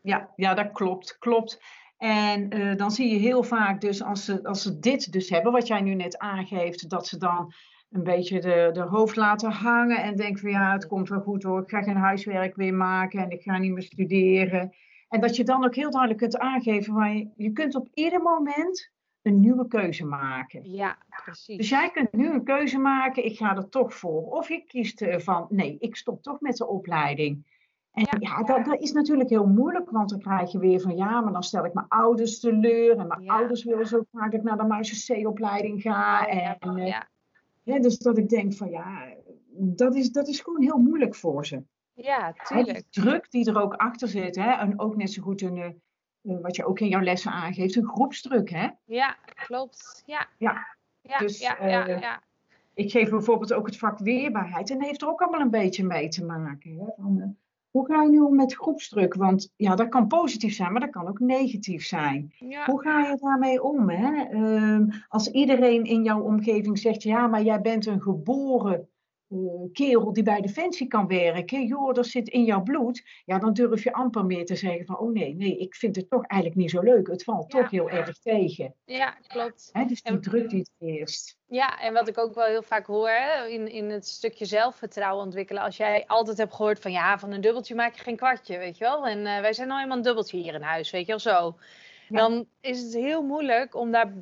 Ja, 0.02 0.30
ja, 0.36 0.54
dat 0.54 0.72
klopt, 0.72 1.18
klopt. 1.18 1.60
En 1.98 2.50
eh, 2.50 2.76
dan 2.76 2.90
zie 2.90 3.12
je 3.12 3.18
heel 3.18 3.42
vaak 3.42 3.80
dus 3.80 4.02
als 4.02 4.24
ze, 4.24 4.44
als 4.44 4.62
ze 4.62 4.78
dit 4.78 5.12
dus 5.12 5.30
hebben, 5.30 5.52
wat 5.52 5.66
jij 5.66 5.80
nu 5.80 5.94
net 5.94 6.18
aangeeft, 6.18 6.90
dat 6.90 7.06
ze 7.06 7.18
dan 7.18 7.52
een 7.90 8.02
beetje 8.02 8.40
de, 8.40 8.70
de 8.72 8.82
hoofd 8.82 9.16
laten 9.16 9.50
hangen 9.50 10.02
en 10.02 10.16
denken 10.16 10.40
van 10.40 10.50
ja, 10.50 10.72
het 10.72 10.86
komt 10.86 11.08
wel 11.08 11.20
goed 11.20 11.42
hoor, 11.42 11.62
ik 11.62 11.70
ga 11.70 11.82
geen 11.82 11.96
huiswerk 11.96 12.56
meer 12.56 12.74
maken 12.74 13.22
en 13.22 13.30
ik 13.30 13.42
ga 13.42 13.58
niet 13.58 13.72
meer 13.72 13.82
studeren. 13.82 14.74
En 15.08 15.20
dat 15.20 15.36
je 15.36 15.44
dan 15.44 15.64
ook 15.64 15.74
heel 15.74 15.90
duidelijk 15.90 16.20
kunt 16.20 16.38
aangeven, 16.38 16.94
waar 16.94 17.14
je, 17.14 17.28
je 17.36 17.52
kunt 17.52 17.74
op 17.74 17.88
ieder 17.94 18.22
moment 18.22 18.90
een 19.22 19.40
nieuwe 19.40 19.66
keuze 19.68 20.04
maken. 20.06 20.70
ja, 20.70 20.98
precies. 21.24 21.56
Dus 21.56 21.68
jij 21.68 21.90
kunt 21.90 22.12
nu 22.12 22.30
een 22.32 22.44
keuze 22.44 22.78
maken, 22.78 23.24
ik 23.24 23.36
ga 23.36 23.56
er 23.56 23.68
toch 23.68 23.94
voor. 23.94 24.22
Of 24.30 24.48
je 24.48 24.64
kiest 24.66 25.02
eh, 25.02 25.18
van, 25.18 25.46
nee, 25.48 25.76
ik 25.78 25.96
stop 25.96 26.22
toch 26.22 26.40
met 26.40 26.56
de 26.56 26.66
opleiding. 26.68 27.58
En 27.92 28.06
Ja. 28.10 28.16
ja, 28.36 28.42
dat, 28.42 28.64
dat 28.64 28.80
is 28.80 28.92
natuurlijk 28.92 29.28
heel 29.30 29.46
moeilijk, 29.46 29.90
want 29.90 30.08
dan 30.10 30.18
krijg 30.20 30.52
je 30.52 30.58
weer 30.58 30.80
van, 30.80 30.96
ja, 30.96 31.20
maar 31.20 31.32
dan 31.32 31.42
stel 31.42 31.64
ik 31.64 31.74
mijn 31.74 31.88
ouders 31.88 32.40
teleur. 32.40 32.98
En 32.98 33.06
mijn 33.06 33.22
Ja. 33.22 33.34
ouders 33.34 33.64
willen 33.64 33.86
zo 33.86 34.02
graag 34.12 34.30
dat 34.30 34.40
ik 34.40 34.42
naar 34.42 34.82
de 34.82 35.22
C-opleiding 35.22 35.82
ga. 35.82 36.26
Oh, 36.26 36.32
ja, 36.34 36.58
En, 36.58 36.76
eh, 36.76 36.86
ja, 36.86 37.08
hè, 37.64 37.78
dus 37.80 37.98
dat 37.98 38.18
ik 38.18 38.28
denk 38.28 38.54
van, 38.54 38.70
ja, 38.70 39.14
dat 39.52 39.94
is, 39.94 40.10
dat 40.12 40.28
is 40.28 40.40
gewoon 40.40 40.62
heel 40.62 40.78
moeilijk 40.78 41.14
voor 41.14 41.46
ze. 41.46 41.62
ja, 41.94 42.32
Hè, 42.36 42.54
die 42.56 42.64
tuurlijk. 42.64 42.86
druk 42.90 43.30
die 43.30 43.46
er 43.50 43.60
ook 43.62 43.74
achter 43.74 44.08
zit, 44.08 44.36
hè, 44.36 44.50
en 44.50 44.80
ook 44.80 44.96
net 44.96 45.12
zo 45.12 45.22
goed 45.22 45.42
een, 45.42 45.82
wat 46.22 46.56
je 46.56 46.64
ook 46.64 46.80
in 46.80 46.88
jouw 46.88 47.00
lessen 47.02 47.32
aangeeft, 47.32 47.76
een 47.76 47.88
groepsdruk, 47.88 48.50
hè. 48.50 48.68
Ja, 48.84 49.16
klopt. 49.34 50.02
Ja, 50.06 50.26
Ja, 50.38 50.76
ja, 51.00 51.18
dus, 51.18 51.38
ja, 51.38 51.56
ja, 51.66 51.86
eh, 51.86 52.00
ja. 52.00 52.22
Ik 52.74 52.90
geef 52.90 53.10
bijvoorbeeld 53.10 53.52
ook 53.52 53.66
het 53.66 53.78
vak 53.78 53.98
weerbaarheid. 53.98 54.70
En 54.70 54.78
dat 54.78 54.86
heeft 54.86 55.02
er 55.02 55.08
ook 55.08 55.20
allemaal 55.20 55.40
een 55.40 55.50
beetje 55.50 55.84
mee 55.84 56.08
te 56.08 56.24
maken. 56.24 56.70
Hè? 56.78 56.84
Van, 56.96 57.20
eh, 57.20 57.28
hoe 57.70 57.86
ga 57.86 58.02
je 58.02 58.08
nu 58.08 58.20
om 58.20 58.36
met 58.36 58.54
groepsdruk? 58.54 59.14
Want 59.14 59.52
ja, 59.56 59.74
dat 59.74 59.88
kan 59.88 60.06
positief 60.06 60.54
zijn, 60.54 60.72
maar 60.72 60.80
dat 60.80 60.90
kan 60.90 61.08
ook 61.08 61.18
negatief 61.20 61.84
zijn. 61.84 62.32
ja. 62.38 62.64
Hoe 62.64 62.82
ga 62.82 63.00
je 63.00 63.16
daarmee 63.20 63.62
om? 63.62 63.90
Hè? 63.90 64.24
Ehm, 64.24 64.88
als 65.08 65.30
iedereen 65.30 65.84
in 65.84 66.02
jouw 66.02 66.20
omgeving 66.20 66.78
zegt, 66.78 67.02
ja, 67.02 67.26
maar 67.26 67.42
jij 67.42 67.60
bent 67.60 67.86
een 67.86 68.00
geboren 68.00 68.88
kerel 69.72 70.12
die 70.12 70.22
bij 70.22 70.40
Defensie 70.40 70.86
kan 70.86 71.06
werken, 71.06 71.66
joh, 71.66 71.94
dat 71.94 72.06
zit 72.06 72.28
in 72.28 72.44
jouw 72.44 72.62
bloed. 72.62 73.02
Ja, 73.24 73.38
dan 73.38 73.52
durf 73.52 73.84
je 73.84 73.92
amper 73.92 74.24
meer 74.24 74.46
te 74.46 74.56
zeggen 74.56 74.86
van, 74.86 74.98
oh 74.98 75.12
nee, 75.12 75.34
nee, 75.34 75.58
ik 75.58 75.74
vind 75.74 75.96
het 75.96 76.10
toch 76.10 76.26
eigenlijk 76.26 76.60
niet 76.60 76.70
zo 76.70 76.80
leuk. 76.80 77.06
Het 77.06 77.24
valt 77.24 77.50
toch 77.50 77.70
heel 77.70 77.90
erg 77.90 78.18
tegen. 78.18 78.74
Ja, 78.84 79.10
klopt. 79.26 79.68
Hè, 79.72 79.84
dus 79.84 80.02
die 80.02 80.18
druk 80.18 80.50
die 80.50 80.58
het 80.58 80.70
eerst. 80.78 81.38
Ja, 81.46 81.80
en 81.80 81.92
wat 81.92 82.08
ik 82.08 82.18
ook 82.18 82.34
wel 82.34 82.46
heel 82.46 82.62
vaak 82.62 82.86
hoor 82.86 83.08
hè, 83.08 83.46
in, 83.46 83.70
in 83.70 83.90
het 83.90 84.06
stukje 84.06 84.44
zelfvertrouwen 84.44 85.24
ontwikkelen. 85.24 85.62
Als 85.62 85.76
jij 85.76 86.04
altijd 86.06 86.38
hebt 86.38 86.54
gehoord 86.54 86.80
van 86.80 86.92
ja, 86.92 87.18
van 87.18 87.32
een 87.32 87.40
dubbeltje 87.40 87.74
maak 87.74 87.94
je 87.94 88.02
geen 88.02 88.16
kwartje, 88.16 88.58
weet 88.58 88.78
je 88.78 88.84
wel. 88.84 89.06
En 89.06 89.22
wij 89.22 89.52
zijn 89.52 89.68
nou 89.68 89.82
eenmaal 89.82 89.96
een 89.96 90.02
dubbeltje 90.02 90.36
hier 90.36 90.54
in 90.54 90.62
huis, 90.62 90.90
weet 90.90 91.06
je 91.06 91.12
wel 91.12 91.18
zo 91.18 91.54
dan 92.10 92.46
is 92.60 92.82
het 92.82 92.92
heel 92.92 93.22
moeilijk 93.22 93.74
om 93.74 93.90
daar 93.90 94.12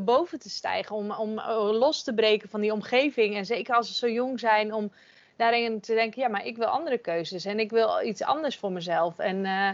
boven 0.00 0.38
te 0.38 0.50
stijgen, 0.50 0.96
om, 0.96 1.10
om 1.10 1.40
los 1.72 2.02
te 2.02 2.14
breken 2.14 2.48
van 2.48 2.60
die 2.60 2.72
omgeving. 2.72 3.36
En 3.36 3.46
zeker 3.46 3.74
als 3.74 3.88
ze 3.88 3.94
zo 3.94 4.08
jong 4.08 4.40
zijn, 4.40 4.72
om 4.72 4.92
daarin 5.36 5.80
te 5.80 5.94
denken, 5.94 6.22
ja, 6.22 6.28
maar 6.28 6.46
ik 6.46 6.56
wil 6.56 6.66
andere 6.66 6.98
keuzes 6.98 7.44
en 7.44 7.58
ik 7.58 7.70
wil 7.70 8.02
iets 8.02 8.22
anders 8.22 8.58
voor 8.58 8.72
mezelf. 8.72 9.18
En 9.18 9.44
uh, 9.44 9.70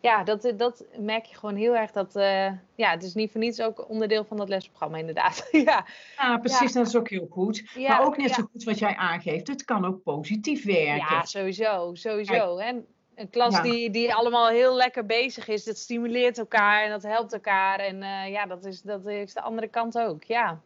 ja, 0.00 0.24
dat, 0.24 0.52
dat 0.56 0.84
merk 0.98 1.24
je 1.24 1.36
gewoon 1.36 1.56
heel 1.56 1.76
erg 1.76 1.90
dat, 1.90 2.16
uh, 2.16 2.50
ja, 2.74 2.90
het 2.90 3.02
is 3.02 3.14
niet 3.14 3.30
voor 3.30 3.40
niets 3.40 3.60
ook 3.60 3.88
onderdeel 3.88 4.24
van 4.24 4.36
dat 4.36 4.48
lesprogramma 4.48 4.98
inderdaad. 4.98 5.48
ja. 5.68 5.86
ja, 6.16 6.38
precies, 6.38 6.72
dat 6.72 6.86
is 6.86 6.96
ook 6.96 7.08
heel 7.08 7.26
goed. 7.30 7.64
maar 7.88 8.04
ook 8.04 8.16
net 8.16 8.30
zo 8.30 8.42
goed 8.52 8.64
wat 8.64 8.78
jij 8.78 8.96
aangeeft, 8.96 9.48
het 9.48 9.64
kan 9.64 9.84
ook 9.84 10.02
positief 10.02 10.64
werken. 10.64 10.94
Ja, 10.94 11.24
sowieso, 11.24 11.94
sowieso. 11.94 12.56
En 12.56 12.86
een 13.14 13.30
klas 13.30 13.62
die, 13.62 13.90
die 13.90 14.14
allemaal 14.14 14.48
heel 14.48 14.76
lekker 14.76 15.06
bezig 15.06 15.48
is. 15.48 15.64
Dat 15.64 15.78
stimuleert 15.78 16.38
elkaar 16.38 16.84
en 16.84 16.90
dat 16.90 17.02
helpt 17.02 17.32
elkaar. 17.32 17.78
En 17.78 17.96
uh, 17.96 18.30
ja, 18.30 18.46
dat 18.46 18.64
is, 18.64 18.82
dat 18.82 19.06
is 19.06 19.34
de 19.34 19.42
andere 19.42 19.68
kant 19.68 19.98
ook, 19.98 20.24
ja. 20.24 20.60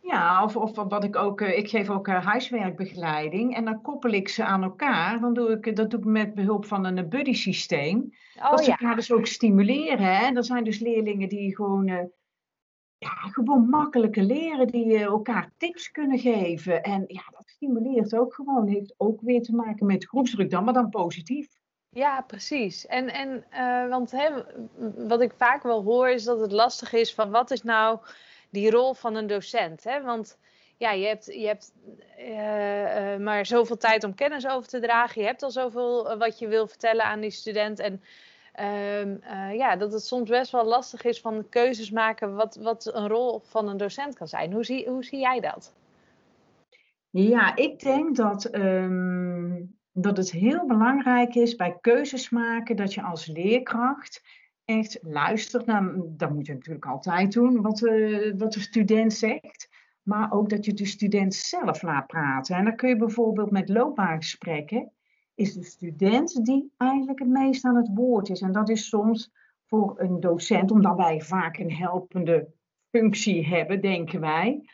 Ja, 0.00 0.44
of, 0.44 0.56
of 0.56 0.74
wat 0.74 1.04
ik 1.04 1.16
ook, 1.16 1.40
uh, 1.40 1.58
ik 1.58 1.68
geef 1.68 1.90
ook 1.90 2.08
uh, 2.08 2.26
huiswerkbegeleiding 2.26 3.56
en 3.56 3.64
dan 3.64 3.80
koppel 3.80 4.10
ik 4.10 4.28
ze 4.28 4.44
aan 4.44 4.62
elkaar. 4.62 5.20
Dan 5.20 5.34
doe 5.34 5.50
ik, 5.50 5.76
dat 5.76 5.90
doe 5.90 6.00
ik 6.00 6.06
met 6.06 6.34
behulp 6.34 6.64
van 6.64 6.84
een 6.84 7.08
buddy 7.08 7.32
systeem. 7.32 8.14
Oh, 8.36 8.50
dat 8.50 8.64
ze 8.64 8.70
ja. 8.70 8.76
elkaar 8.78 8.96
dus 8.96 9.12
ook 9.12 9.26
stimuleren. 9.26 10.16
Hè? 10.16 10.34
Er 10.34 10.44
zijn 10.44 10.64
dus 10.64 10.78
leerlingen 10.78 11.28
die 11.28 11.56
gewoon, 11.56 11.86
ja, 12.98 13.10
gewoon 13.10 13.68
makkelijker 13.68 14.22
leren, 14.22 14.66
die 14.66 14.98
elkaar 14.98 15.50
tips 15.56 15.90
kunnen 15.90 16.18
geven. 16.18 16.82
En 16.82 17.04
ja, 17.06 17.22
dat 17.30 17.48
stimuleert 17.48 18.16
ook 18.16 18.34
gewoon, 18.34 18.66
heeft 18.66 18.94
ook 18.96 19.20
weer 19.20 19.42
te 19.42 19.54
maken 19.54 19.86
met 19.86 20.06
groepsdruk 20.06 20.50
dan, 20.50 20.64
maar 20.64 20.74
dan 20.74 20.88
positief. 20.88 21.60
Ja, 21.94 22.20
precies. 22.20 22.86
En, 22.86 23.08
en 23.08 23.44
uh, 23.52 23.88
want 23.88 24.10
hè, 24.10 24.30
wat 25.06 25.20
ik 25.20 25.32
vaak 25.36 25.62
wel 25.62 25.82
hoor 25.82 26.08
is 26.08 26.24
dat 26.24 26.40
het 26.40 26.52
lastig 26.52 26.92
is 26.92 27.14
van 27.14 27.30
wat 27.30 27.50
is 27.50 27.62
nou 27.62 27.98
die 28.50 28.70
rol 28.70 28.94
van 28.94 29.14
een 29.14 29.26
docent? 29.26 29.84
Hè? 29.84 30.02
Want 30.02 30.38
ja, 30.76 30.90
je 30.90 31.06
hebt, 31.06 31.24
je 31.24 31.46
hebt 31.46 31.72
uh, 32.18 33.12
uh, 33.12 33.18
maar 33.20 33.46
zoveel 33.46 33.76
tijd 33.76 34.04
om 34.04 34.14
kennis 34.14 34.46
over 34.48 34.68
te 34.68 34.80
dragen. 34.80 35.20
Je 35.20 35.26
hebt 35.26 35.42
al 35.42 35.50
zoveel 35.50 36.16
wat 36.18 36.38
je 36.38 36.48
wil 36.48 36.66
vertellen 36.66 37.04
aan 37.04 37.20
die 37.20 37.30
student. 37.30 37.78
En 37.78 38.02
ehm, 38.52 39.16
ja, 39.54 39.76
dat 39.76 39.92
het 39.92 40.04
soms 40.04 40.30
best 40.30 40.52
wel 40.52 40.64
lastig 40.64 41.04
is 41.04 41.20
van 41.20 41.48
keuzes 41.48 41.90
maken 41.90 42.34
wat, 42.34 42.56
wat 42.60 42.90
een 42.94 43.08
rol 43.08 43.40
van 43.44 43.68
een 43.68 43.76
docent 43.76 44.14
kan 44.14 44.28
zijn. 44.28 44.52
Hoe 44.52 44.64
zie, 44.64 44.88
hoe 44.88 45.04
zie 45.04 45.18
jij 45.18 45.40
dat? 45.40 45.74
Ja, 47.10 47.56
ik 47.56 47.80
denk 47.80 48.16
dat 48.16 48.54
um, 48.54 49.80
dat 49.92 50.16
het 50.16 50.30
heel 50.30 50.66
belangrijk 50.66 51.34
is 51.34 51.56
bij 51.56 51.78
keuzes 51.80 52.30
maken 52.30 52.76
dat 52.76 52.94
je 52.94 53.02
als 53.02 53.26
leerkracht 53.26 54.22
echt 54.64 54.98
luistert 55.02 55.66
naar, 55.66 55.94
dat 56.06 56.30
moet 56.30 56.46
je 56.46 56.52
natuurlijk 56.52 56.86
altijd 56.86 57.32
doen, 57.32 57.62
wat 57.62 57.76
de, 57.76 58.34
wat 58.36 58.52
de 58.52 58.60
student 58.60 59.12
zegt. 59.12 59.68
Maar 60.02 60.32
ook 60.32 60.48
dat 60.48 60.64
je 60.64 60.74
de 60.74 60.86
student 60.86 61.34
zelf 61.34 61.82
laat 61.82 62.06
praten. 62.06 62.56
En 62.56 62.64
dan 62.64 62.76
kun 62.76 62.88
je 62.88 62.96
bijvoorbeeld 62.96 63.50
met 63.50 63.68
loopbaangesprekken, 63.68 64.92
is 65.34 65.54
de 65.54 65.64
student 65.64 66.44
die 66.44 66.72
eigenlijk 66.76 67.18
het 67.18 67.28
meest 67.28 67.64
aan 67.64 67.76
het 67.76 67.90
woord 67.94 68.28
is. 68.28 68.40
En 68.40 68.52
dat 68.52 68.68
is 68.68 68.88
soms 68.88 69.30
voor 69.66 70.00
een 70.00 70.20
docent, 70.20 70.70
omdat 70.70 70.96
wij 70.96 71.20
vaak 71.20 71.58
een 71.58 71.72
helpende 71.72 72.48
functie 72.90 73.46
hebben, 73.46 73.80
denken 73.80 74.20
wij, 74.20 74.68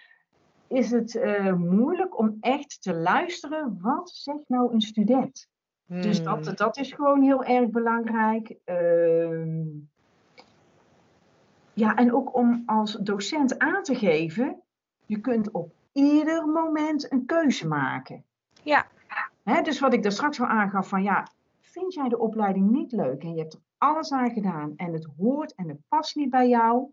is 0.69 0.91
het 0.91 1.15
uh, 1.15 1.55
moeilijk 1.55 2.19
om 2.19 2.37
echt 2.41 2.83
te 2.83 2.95
luisteren. 2.95 3.79
Wat 3.81 4.11
zegt 4.11 4.49
nou 4.49 4.73
een 4.73 4.81
student? 4.81 5.49
Dus 5.87 6.23
dat, 6.23 6.47
hmm. 6.47 6.57
dat 6.57 6.77
is 6.77 6.93
gewoon 6.93 7.23
heel 7.23 7.45
erg 7.45 7.71
belangrijk. 7.71 8.55
Uh, 8.67 9.67
ja, 11.73 11.97
en 11.97 12.15
ook 12.15 12.35
om 12.35 12.63
als 12.67 12.93
docent 12.93 13.59
aan 13.59 13.83
te 13.83 13.95
geven, 13.95 14.63
je 15.07 15.21
kunt 15.21 15.51
op 15.51 15.73
ieder 15.93 16.47
moment 16.47 17.13
een 17.13 17.27
keuze 17.27 17.69
maken. 17.69 18.25
Ja. 18.63 18.87
Hè, 19.43 19.63
dus 19.63 19.81
wat 19.81 19.93
ik 19.93 20.03
daar 20.03 20.13
straks 20.13 20.41
al 20.41 20.47
aangaf 20.47 20.89
van 20.89 21.03
ja, 21.03 21.29
vind 21.61 21.95
jij 21.95 22.09
de 22.09 22.19
opleiding 22.19 22.71
niet 22.71 22.93
leuk 22.93 23.23
en 23.23 23.35
je 23.35 23.41
hebt 23.41 23.55
er 23.55 23.61
alles 23.79 24.13
aan 24.13 24.31
gedaan 24.31 24.73
en 24.77 24.93
het 24.93 25.09
hoort 25.17 25.55
en 25.55 25.69
het 25.69 25.79
past 25.89 26.17
niet 26.17 26.31
bij 26.31 26.49
jou, 26.49 26.87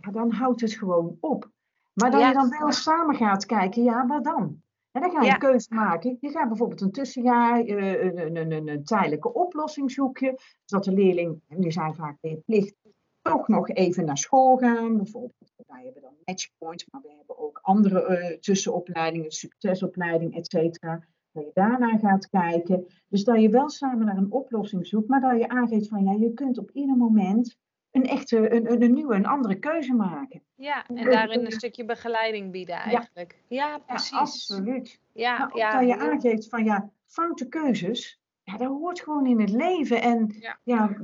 ja, 0.00 0.10
dan 0.10 0.30
houdt 0.30 0.60
het 0.60 0.72
gewoon 0.72 1.16
op. 1.20 1.50
Maar 1.96 2.10
dat 2.10 2.20
je 2.20 2.32
dan 2.32 2.48
wel 2.48 2.72
samen 2.72 3.14
gaat 3.14 3.46
kijken, 3.46 3.82
ja, 3.82 4.06
wat 4.06 4.24
dan? 4.24 4.62
En 4.90 5.00
dan 5.00 5.10
ga 5.10 5.22
je 5.22 5.30
een 5.30 5.38
keuze 5.38 5.74
maken. 5.74 6.16
Je 6.20 6.30
gaat 6.30 6.48
bijvoorbeeld 6.48 6.80
een 6.80 6.90
tussenjaar, 6.90 7.64
uh, 7.64 8.04
een, 8.04 8.36
een, 8.36 8.52
een, 8.52 8.68
een, 8.68 8.84
tijdelijke 8.84 9.32
oplossing 9.32 9.90
zoeken, 9.90 10.34
zodat 10.64 10.84
de 10.84 10.92
leerling, 10.92 11.40
en 11.48 11.60
die 11.60 11.70
zijn 11.70 11.94
vaak 11.94 12.16
plicht, 12.44 12.74
toch 13.22 13.48
nog 13.48 13.68
even 13.68 14.04
naar 14.04 14.18
school 14.18 14.56
gaan. 14.56 14.96
Bijvoorbeeld, 14.96 15.34
wij 15.66 15.84
hebben 15.84 16.02
dan 16.02 16.14
Matchpoint, 16.24 16.86
maar 16.90 17.00
we 17.02 17.14
hebben 17.16 17.38
ook 17.38 17.58
andere 17.62 18.08
uh, 18.08 18.38
tussenopleidingen, 18.38 19.30
succesopleiding, 19.30 20.36
et 20.36 20.46
cetera. 20.46 21.04
Dat 21.32 21.44
je 21.44 21.50
daarna 21.54 21.98
gaat 21.98 22.28
kijken. 22.28 22.86
Dus 23.08 23.24
dat 23.24 23.40
je 23.40 23.48
wel 23.48 23.68
samen 23.68 24.06
naar 24.06 24.16
een 24.16 24.32
oplossing 24.32 24.86
zoekt, 24.86 25.08
maar 25.08 25.20
dat 25.20 25.38
je 25.38 25.48
aangeeft 25.48 25.88
van 25.88 26.04
ja, 26.04 26.12
je 26.12 26.32
kunt 26.32 26.58
op 26.58 26.70
ieder 26.70 26.96
moment 26.96 27.56
een 27.96 28.06
echte, 28.06 28.52
een, 28.54 28.82
een, 28.82 28.92
nieuwe, 28.92 29.14
een 29.14 29.26
andere 29.26 29.58
keuze 29.58 29.94
maken. 29.94 30.42
Ja, 30.54 30.86
en 30.86 31.10
daarin 31.10 31.44
een 31.44 31.52
stukje 31.52 31.84
begeleiding 31.84 32.52
bieden 32.52 32.76
eigenlijk. 32.76 33.42
Ja, 33.48 33.78
precies. 33.78 34.10
Ja, 34.10 34.18
absoluut. 34.18 35.00
Ja, 35.12 35.38
maar 35.38 35.56
ja, 35.56 35.78
dat 35.78 35.88
je 35.88 35.98
aangeeft 35.98 36.48
van 36.48 36.64
ja, 36.64 36.90
foute 37.06 37.48
keuzes, 37.48 38.20
ja, 38.42 38.56
dat 38.56 38.68
hoort 38.68 39.00
gewoon 39.00 39.26
in 39.26 39.40
het 39.40 39.50
leven. 39.50 40.02
En 40.02 40.34
ja, 40.40 40.58
ja 40.62 40.96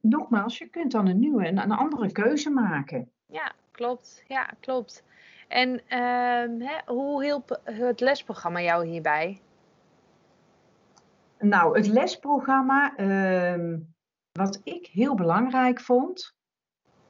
nogmaals, 0.00 0.58
je 0.58 0.66
kunt 0.66 0.92
dan 0.92 1.06
een 1.06 1.18
nieuwe, 1.18 1.46
een, 1.46 1.58
een 1.58 1.72
andere 1.72 2.12
keuze 2.12 2.50
maken. 2.50 3.10
Ja, 3.26 3.52
klopt. 3.70 4.22
Ja, 4.26 4.50
klopt. 4.60 5.04
En 5.48 5.70
uh, 5.70 6.68
hè, 6.68 6.92
hoe 6.92 7.24
hielp 7.24 7.60
het 7.64 8.00
lesprogramma 8.00 8.60
jou 8.60 8.86
hierbij? 8.86 9.40
Nou, 11.38 11.76
het 11.76 11.86
lesprogramma, 11.86 12.98
uh, 12.98 13.78
wat 14.36 14.60
ik 14.64 14.86
heel 14.86 15.14
belangrijk 15.14 15.80
vond, 15.80 16.36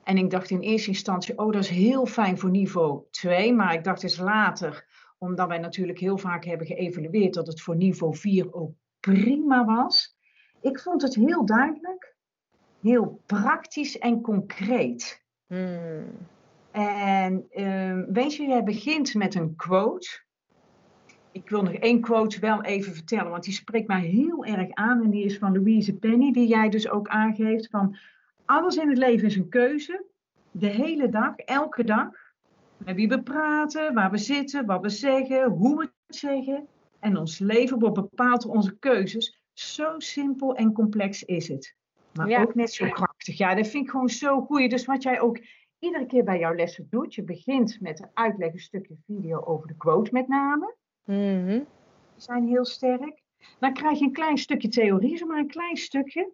en 0.02 0.16
ik 0.16 0.30
dacht 0.30 0.50
in 0.50 0.60
eerste 0.60 0.88
instantie, 0.88 1.38
oh 1.38 1.52
dat 1.52 1.62
is 1.62 1.68
heel 1.68 2.06
fijn 2.06 2.38
voor 2.38 2.50
niveau 2.50 3.02
2, 3.10 3.54
maar 3.54 3.74
ik 3.74 3.84
dacht 3.84 4.02
eens 4.02 4.18
later, 4.18 4.86
omdat 5.18 5.48
wij 5.48 5.58
natuurlijk 5.58 5.98
heel 5.98 6.18
vaak 6.18 6.44
hebben 6.44 6.66
geëvalueerd 6.66 7.34
dat 7.34 7.46
het 7.46 7.60
voor 7.60 7.76
niveau 7.76 8.16
4 8.16 8.52
ook 8.52 8.72
prima 9.00 9.64
was. 9.64 10.16
Ik 10.60 10.80
vond 10.80 11.02
het 11.02 11.14
heel 11.14 11.46
duidelijk, 11.46 12.16
heel 12.80 13.22
praktisch 13.26 13.98
en 13.98 14.20
concreet. 14.20 15.24
Hmm. 15.46 16.28
En 16.70 17.46
uh, 17.50 18.02
weet 18.08 18.34
je, 18.34 18.46
jij 18.46 18.62
begint 18.62 19.14
met 19.14 19.34
een 19.34 19.56
quote 19.56 20.25
ik 21.36 21.48
wil 21.50 21.62
nog 21.62 21.72
één 21.72 22.00
quote 22.00 22.40
wel 22.40 22.62
even 22.62 22.94
vertellen, 22.94 23.30
want 23.30 23.44
die 23.44 23.52
spreekt 23.52 23.86
mij 23.86 24.00
heel 24.00 24.44
erg 24.44 24.70
aan. 24.70 25.02
En 25.02 25.10
die 25.10 25.24
is 25.24 25.38
van 25.38 25.52
Louise 25.52 25.96
Penny, 25.96 26.32
die 26.32 26.46
jij 26.46 26.68
dus 26.68 26.88
ook 26.88 27.08
aangeeft. 27.08 27.68
Van 27.70 27.96
alles 28.44 28.76
in 28.76 28.88
het 28.88 28.98
leven 28.98 29.26
is 29.26 29.36
een 29.36 29.48
keuze. 29.48 30.04
De 30.50 30.66
hele 30.66 31.08
dag, 31.08 31.36
elke 31.36 31.84
dag. 31.84 32.08
Met 32.76 32.96
wie 32.96 33.08
we 33.08 33.22
praten, 33.22 33.94
waar 33.94 34.10
we 34.10 34.18
zitten, 34.18 34.66
wat 34.66 34.82
we 34.82 34.88
zeggen, 34.88 35.50
hoe 35.50 35.76
we 35.76 35.82
het 35.82 36.16
zeggen. 36.16 36.66
En 36.98 37.16
ons 37.16 37.38
leven 37.38 37.78
wordt 37.78 37.94
bepaald 37.94 38.42
door 38.42 38.54
onze 38.54 38.78
keuzes. 38.78 39.40
Zo 39.52 39.94
simpel 39.98 40.54
en 40.54 40.72
complex 40.72 41.22
is 41.22 41.48
het. 41.48 41.76
Maar 42.12 42.40
ook 42.42 42.54
net 42.54 42.72
zo 42.72 42.88
krachtig. 42.88 43.38
Ja, 43.38 43.54
dat 43.54 43.66
vind 43.66 43.84
ik 43.84 43.90
gewoon 43.90 44.08
zo 44.08 44.40
goed. 44.40 44.70
Dus 44.70 44.84
wat 44.84 45.02
jij 45.02 45.20
ook 45.20 45.38
iedere 45.78 46.06
keer 46.06 46.24
bij 46.24 46.38
jouw 46.38 46.54
lessen 46.54 46.86
doet. 46.90 47.14
Je 47.14 47.22
begint 47.22 47.80
met 47.80 48.00
een 48.00 48.10
uitleg, 48.14 48.52
een 48.52 48.58
stukje 48.58 48.96
video 49.06 49.40
over 49.40 49.66
de 49.66 49.76
quote 49.76 50.12
met 50.12 50.28
name. 50.28 50.74
Mm 51.06 51.46
Die 51.46 51.64
zijn 52.16 52.46
heel 52.46 52.64
sterk. 52.64 53.22
Dan 53.58 53.72
krijg 53.72 53.98
je 53.98 54.04
een 54.04 54.12
klein 54.12 54.38
stukje 54.38 54.68
theorie, 54.68 55.16
zomaar 55.16 55.38
een 55.38 55.48
klein 55.48 55.76
stukje. 55.76 56.32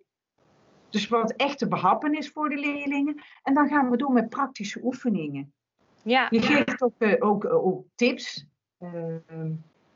Dus 0.90 1.08
wat 1.08 1.32
echt 1.32 1.58
te 1.58 1.68
behappen 1.68 2.16
is 2.16 2.30
voor 2.30 2.48
de 2.48 2.56
leerlingen. 2.56 3.22
En 3.42 3.54
dan 3.54 3.68
gaan 3.68 3.90
we 3.90 3.96
door 3.96 4.12
met 4.12 4.28
praktische 4.28 4.80
oefeningen. 4.82 5.52
Ja. 6.02 6.26
Je 6.30 6.42
geeft 6.42 6.82
ook, 6.82 6.94
uh, 6.98 7.14
ook, 7.18 7.44
uh, 7.44 7.66
ook, 7.66 7.84
tips. 7.94 8.46
Uh, 8.78 9.16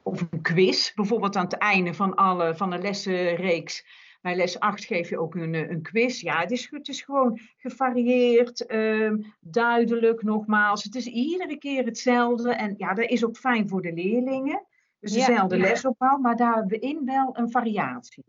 of 0.02 0.20
een 0.20 0.42
quiz, 0.42 0.92
bijvoorbeeld 0.94 1.36
aan 1.36 1.44
het 1.44 1.58
einde 1.58 1.94
van, 1.94 2.14
alle, 2.14 2.56
van 2.56 2.70
de 2.70 2.78
lessenreeks. 2.78 3.84
Bij 4.26 4.36
les 4.36 4.58
8 4.60 4.84
geef 4.84 5.08
je 5.08 5.18
ook 5.18 5.34
een, 5.34 5.54
een 5.54 5.82
quiz. 5.82 6.20
Ja, 6.20 6.40
het 6.40 6.50
is, 6.50 6.68
het 6.70 6.88
is 6.88 7.02
gewoon 7.02 7.38
gevarieerd, 7.56 8.66
ehm, 8.66 9.16
duidelijk 9.40 10.22
nogmaals. 10.22 10.84
Het 10.84 10.94
is 10.94 11.06
iedere 11.06 11.56
keer 11.58 11.84
hetzelfde. 11.84 12.54
En 12.54 12.74
ja, 12.76 12.94
dat 12.94 13.10
is 13.10 13.24
ook 13.24 13.36
fijn 13.36 13.68
voor 13.68 13.82
de 13.82 13.92
leerlingen. 13.92 14.66
Dus 15.00 15.14
Ja. 15.14 15.26
dezelfde 15.26 15.56
lesopbouw, 15.56 16.18
maar 16.18 16.36
daarin 16.36 17.04
wel 17.04 17.30
een 17.32 17.50
variatie. 17.50 18.24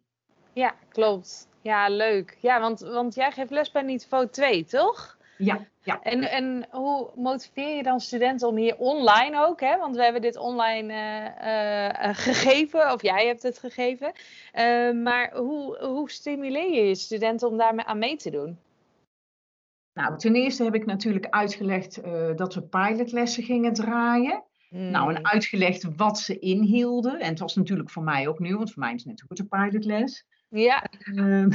Ja, 0.53 0.75
klopt. 0.89 1.47
Ja, 1.61 1.89
leuk. 1.89 2.37
Ja, 2.41 2.59
want, 2.59 2.79
want 2.79 3.15
jij 3.15 3.31
geeft 3.31 3.51
les 3.51 3.71
bij 3.71 3.81
niveau 3.81 4.27
2, 4.29 4.65
toch? 4.65 5.16
Ja, 5.37 5.67
ja. 5.83 6.01
En, 6.01 6.23
en 6.31 6.67
hoe 6.71 7.11
motiveer 7.15 7.75
je 7.75 7.83
dan 7.83 7.99
studenten 7.99 8.47
om 8.47 8.55
hier 8.55 8.77
online 8.77 9.45
ook, 9.45 9.59
hè? 9.59 9.77
Want 9.77 9.95
we 9.95 10.03
hebben 10.03 10.21
dit 10.21 10.37
online 10.37 10.93
eh, 10.93 11.25
eh, 11.25 12.09
eh, 12.09 12.15
gegeven, 12.15 12.91
of 12.93 13.01
jij 13.01 13.27
hebt 13.27 13.43
het 13.43 13.59
gegeven. 13.59 14.13
Maar 15.03 15.35
hoe, 15.35 15.77
hoe 15.85 16.09
stimuleer 16.09 16.73
je 16.73 16.81
je 16.87 16.95
studenten 16.95 17.47
om 17.47 17.57
daar 17.57 17.85
aan 17.85 17.99
mee 17.99 18.15
te 18.15 18.29
doen? 18.29 18.57
Nou, 19.93 20.17
ten 20.17 20.35
eerste 20.35 20.63
heb 20.63 20.75
ik 20.75 20.85
natuurlijk 20.85 21.27
uitgelegd 21.29 22.01
dat 22.35 22.53
we 22.53 22.61
pilotlessen 22.61 23.43
gingen 23.43 23.73
draaien. 23.73 24.43
Nou, 24.69 25.09
en 25.09 25.15
Hmm. 25.15 25.25
uitgelegd 25.25 25.95
wat 25.95 26.19
ze 26.19 26.39
inhielden. 26.39 27.19
En 27.19 27.29
het 27.29 27.39
was 27.39 27.55
natuurlijk 27.55 27.89
voor 27.89 28.03
mij 28.03 28.27
ook 28.27 28.39
nieuw, 28.39 28.57
want 28.57 28.71
voor 28.73 28.83
mij 28.83 28.93
is 28.93 29.03
het 29.03 29.09
net 29.09 29.21
goed 29.21 29.39
een 29.39 29.47
pilotles. 29.47 30.25
Ja, 30.49 30.83
Ehm, 30.83 31.49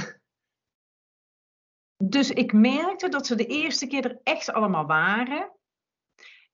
dus 2.08 2.30
ik 2.30 2.52
merkte 2.52 3.08
dat 3.08 3.26
ze 3.26 3.34
de 3.34 3.46
eerste 3.46 3.86
keer 3.86 4.04
er 4.04 4.20
echt 4.22 4.52
allemaal 4.52 4.86
waren. 4.86 5.50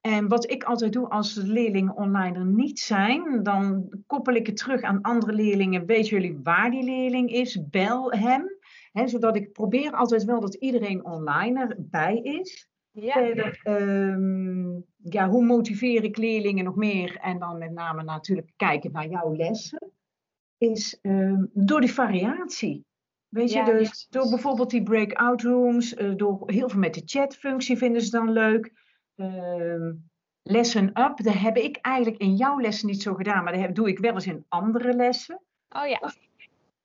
En 0.00 0.28
wat 0.28 0.50
ik 0.50 0.64
altijd 0.64 0.92
doe 0.92 1.08
als 1.08 1.34
de 1.34 1.46
leerlingen 1.46 1.96
online 1.96 2.38
er 2.38 2.46
niet 2.46 2.78
zijn, 2.78 3.42
dan 3.42 3.88
koppel 4.06 4.34
ik 4.34 4.46
het 4.46 4.56
terug 4.56 4.82
aan 4.82 5.00
andere 5.00 5.32
leerlingen. 5.32 5.86
Weet 5.86 6.08
jullie 6.08 6.38
waar 6.42 6.70
die 6.70 6.82
leerling 6.82 7.30
is? 7.30 7.68
Bel 7.68 8.12
hem. 8.12 8.46
Hè, 8.92 9.08
zodat 9.08 9.36
ik 9.36 9.52
probeer 9.52 9.92
altijd 9.92 10.24
wel 10.24 10.40
dat 10.40 10.54
iedereen 10.54 11.04
online 11.04 11.66
erbij 11.66 12.16
is. 12.16 12.68
ja, 12.90 13.12
Verder, 13.12 13.60
ehm, 13.62 14.80
ja, 14.96 15.28
hoe 15.28 15.44
motiveer 15.44 16.04
ik 16.04 16.16
leerlingen 16.16 16.64
nog 16.64 16.76
meer? 16.76 17.16
En 17.16 17.38
dan 17.38 17.58
met 17.58 17.72
name 17.72 18.02
natuurlijk 18.02 18.52
kijken 18.56 18.92
naar 18.92 19.08
jouw 19.08 19.36
lessen. 19.36 19.92
Is 20.58 20.98
ehm, 21.00 21.44
door 21.52 21.80
die 21.80 21.92
variatie. 21.92 22.86
Weet 23.28 23.50
Ja, 23.52 23.66
je, 23.66 23.72
dus 23.78 24.06
door 24.10 24.28
bijvoorbeeld 24.28 24.70
die 24.70 24.82
breakout 24.82 25.42
rooms, 25.42 25.94
eh, 25.94 26.12
door 26.16 26.42
heel 26.46 26.68
veel 26.68 26.78
met 26.80 26.94
de 26.94 27.02
chatfunctie 27.04 27.76
vinden 27.76 28.02
ze 28.02 28.10
dan 28.10 28.32
leuk. 28.32 28.72
Ehm 29.16 29.92
lesson 30.42 30.84
up, 31.00 31.16
dat 31.16 31.34
heb 31.34 31.56
ik 31.56 31.76
eigenlijk 31.76 32.16
in 32.22 32.34
jouw 32.36 32.60
lessen 32.60 32.86
niet 32.88 33.02
zo 33.02 33.14
gedaan, 33.14 33.44
maar 33.44 33.52
dat 33.52 33.62
heb- 33.62 33.74
doe 33.74 33.88
ik 33.88 33.98
wel 33.98 34.12
eens 34.14 34.26
in 34.26 34.44
andere 34.48 34.92
lessen. 34.92 35.40
oh 35.68 35.86
ja, 35.86 36.12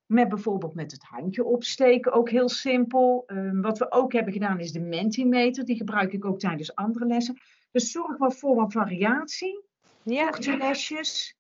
Met 0.06 0.30
bijvoorbeeld 0.30 0.74
met 0.76 0.92
het 0.92 1.04
handje 1.04 1.44
opsteken, 1.44 2.12
ook 2.12 2.30
heel 2.30 2.50
simpel. 2.50 3.24
Ehm, 3.26 3.62
wat 3.62 3.78
we 3.78 3.92
ook 3.92 4.14
hebben 4.14 4.34
gedaan 4.34 4.60
is 4.60 4.72
de 4.72 4.80
Mentimeter. 4.80 5.66
Die 5.66 5.76
gebruik 5.76 6.14
ik 6.14 6.26
ook 6.26 6.40
tijdens 6.40 6.76
andere 6.76 7.06
lessen. 7.06 7.38
Dus 7.72 7.92
zorg 7.92 8.18
wel 8.18 8.32
voor 8.32 8.56
wat 8.56 8.72
variatie, 8.72 9.62
ja, 10.04 10.30
korte 10.30 10.58
lesjes. 10.58 11.38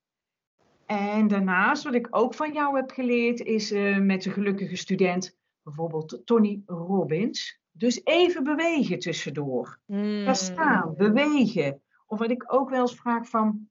En 1.00 1.27
daarnaast, 1.27 1.83
wat 1.83 1.93
ik 1.93 2.07
ook 2.09 2.33
van 2.33 2.53
jou 2.53 2.75
heb 2.75 2.91
geleerd, 2.91 3.39
is 3.39 3.71
eh, 3.71 3.97
met 3.97 4.23
de 4.23 4.29
gelukkige 4.29 4.75
student, 4.75 5.38
bijvoorbeeld 5.63 6.21
Tony 6.25 6.62
Robbins. 6.65 7.62
Dus 7.71 8.01
even 8.03 8.43
bewegen 8.43 9.00
tussendoor. 9.00 9.79
Ga 9.88 9.95
Hmm. 9.95 10.33
staan, 10.33 10.93
bewegen. 10.97 11.81
Of 12.07 12.19
wat 12.19 12.29
ik 12.29 12.53
ook 12.53 12.69
wel 12.69 12.81
eens 12.81 12.95
vraag 12.95 13.29
van, 13.29 13.69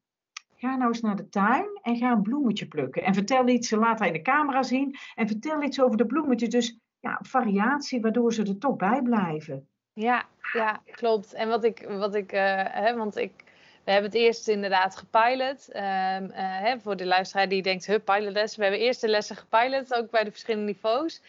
ga 0.56 0.76
nou 0.76 0.88
eens 0.88 1.00
naar 1.00 1.16
de 1.16 1.28
tuin 1.28 1.80
en 1.82 1.96
ga 1.96 2.12
een 2.12 2.22
bloemetje 2.22 2.66
plukken. 2.66 3.02
En 3.02 3.14
vertel 3.14 3.48
iets, 3.48 3.70
laat 3.70 3.98
hij 3.98 4.08
in 4.08 4.14
de 4.14 4.22
camera 4.22 4.62
zien. 4.62 4.96
En 5.14 5.26
vertel 5.26 5.62
iets 5.62 5.80
over 5.80 5.96
de 5.96 6.06
bloemetjes. 6.06 6.48
Dus 6.48 6.78
ja, 7.00 7.18
variatie, 7.22 8.00
waardoor 8.00 8.32
ze 8.32 8.42
er 8.42 8.58
toch 8.58 8.76
bij 8.76 9.02
blijven. 9.02 9.68
Ja, 9.92 10.24
ja, 10.52 10.82
klopt. 10.90 11.32
En 11.32 11.48
wat 11.48 11.64
ik, 11.64 11.86
wat 11.88 12.14
ik 12.14 12.32
eh, 12.32 12.64
hè, 12.68 12.96
want 12.96 13.16
ik, 13.16 13.44
we 13.84 13.90
hebben 13.90 14.10
het 14.10 14.20
eerst 14.20 14.48
inderdaad 14.48 14.96
gepilot. 14.96 15.68
Ehm, 15.68 16.24
eh, 16.30 16.60
hè, 16.60 16.80
voor 16.80 16.96
de 16.96 17.06
luisteraar 17.06 17.48
die 17.48 17.62
denkt, 17.62 17.86
huh, 17.86 17.96
pilotles. 18.04 18.56
We 18.56 18.62
hebben 18.62 18.80
eerst 18.80 19.00
de 19.00 19.08
lessen 19.08 19.36
gepilot, 19.36 19.94
ook 19.94 20.10
bij 20.10 20.24
de 20.24 20.30
verschillende 20.30 20.72
niveaus. 20.72 21.20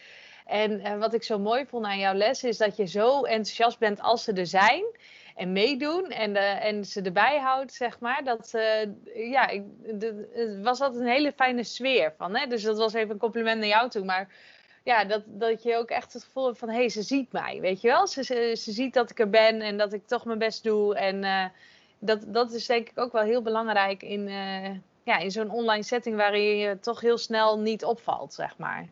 En 0.46 0.80
eh, 0.80 0.98
wat 0.98 1.14
ik 1.14 1.22
zo 1.22 1.38
mooi 1.38 1.66
vond 1.66 1.84
aan 1.84 1.98
jouw 1.98 2.14
les 2.14 2.44
is 2.44 2.56
dat 2.56 2.76
je 2.76 2.86
zo 2.86 3.22
enthousiast 3.22 3.78
bent 3.78 4.00
als 4.00 4.24
ze 4.24 4.32
er 4.32 4.46
zijn. 4.46 4.84
En 5.36 5.52
meedoen 5.52 6.10
en, 6.10 6.36
eh, 6.36 6.64
en 6.64 6.84
ze 6.84 7.02
erbij 7.02 7.38
houdt, 7.38 7.72
zeg 7.72 8.00
maar. 8.00 8.24
Dat, 8.24 8.50
ja, 9.14 9.48
ik, 9.48 9.62
het 10.32 10.60
was 10.62 10.80
altijd 10.80 11.00
een 11.00 11.08
hele 11.08 11.32
fijne 11.32 11.64
sfeer 11.64 12.12
van. 12.16 12.36
Hè? 12.36 12.46
Dus 12.46 12.62
dat 12.62 12.78
was 12.78 12.92
even 12.92 13.10
een 13.10 13.18
compliment 13.18 13.58
naar 13.58 13.68
jou 13.68 13.90
toe. 13.90 14.04
Maar 14.04 14.28
ja, 14.82 15.04
dat, 15.04 15.22
dat 15.26 15.62
je 15.62 15.76
ook 15.76 15.90
echt 15.90 16.12
het 16.12 16.24
gevoel 16.24 16.46
hebt 16.46 16.58
van, 16.58 16.68
hé, 16.68 16.74
hey, 16.74 16.88
ze 16.88 17.02
ziet 17.02 17.32
mij, 17.32 17.60
weet 17.60 17.80
je 17.80 17.88
wel? 17.88 18.06
Ze, 18.06 18.24
ze, 18.24 18.54
ze 18.58 18.72
ziet 18.72 18.94
dat 18.94 19.10
ik 19.10 19.18
er 19.18 19.30
ben 19.30 19.60
en 19.60 19.76
dat 19.76 19.92
ik 19.92 20.06
toch 20.06 20.24
mijn 20.24 20.38
best 20.38 20.62
doe. 20.62 20.94
En 20.94 21.24
dat, 21.98 22.24
dat 22.26 22.52
is 22.52 22.66
denk 22.66 22.88
ik 22.88 22.98
ook 22.98 23.12
wel 23.12 23.22
heel 23.22 23.42
belangrijk 23.42 24.02
in, 24.02 24.28
eh, 24.28 24.70
ja, 25.02 25.18
in 25.18 25.30
zo'n 25.30 25.50
online 25.50 25.82
setting 25.82 26.16
waarin 26.16 26.56
je 26.56 26.78
toch 26.80 27.00
heel 27.00 27.18
snel 27.18 27.58
niet 27.58 27.84
opvalt, 27.84 28.34
zeg 28.34 28.58
maar. 28.58 28.88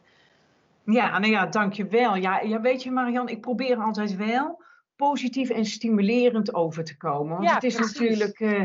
Ja, 0.85 1.19
nou 1.19 1.33
ja, 1.33 1.47
dankjewel. 1.47 2.15
Ja, 2.17 2.41
ja, 2.41 2.61
weet 2.61 2.83
je 2.83 2.91
Marian, 2.91 3.29
ik 3.29 3.41
probeer 3.41 3.77
altijd 3.77 4.17
wel 4.17 4.63
positief 4.97 5.51
en 5.51 5.65
stimulerend 5.65 6.55
over 6.55 6.85
te 6.85 6.97
komen. 6.97 7.37
Want 7.37 7.49
Ja, 7.49 7.55
het 7.55 7.65
is 7.65 7.75
precies. 7.75 7.99
natuurlijk, 7.99 8.41
eh, 8.41 8.59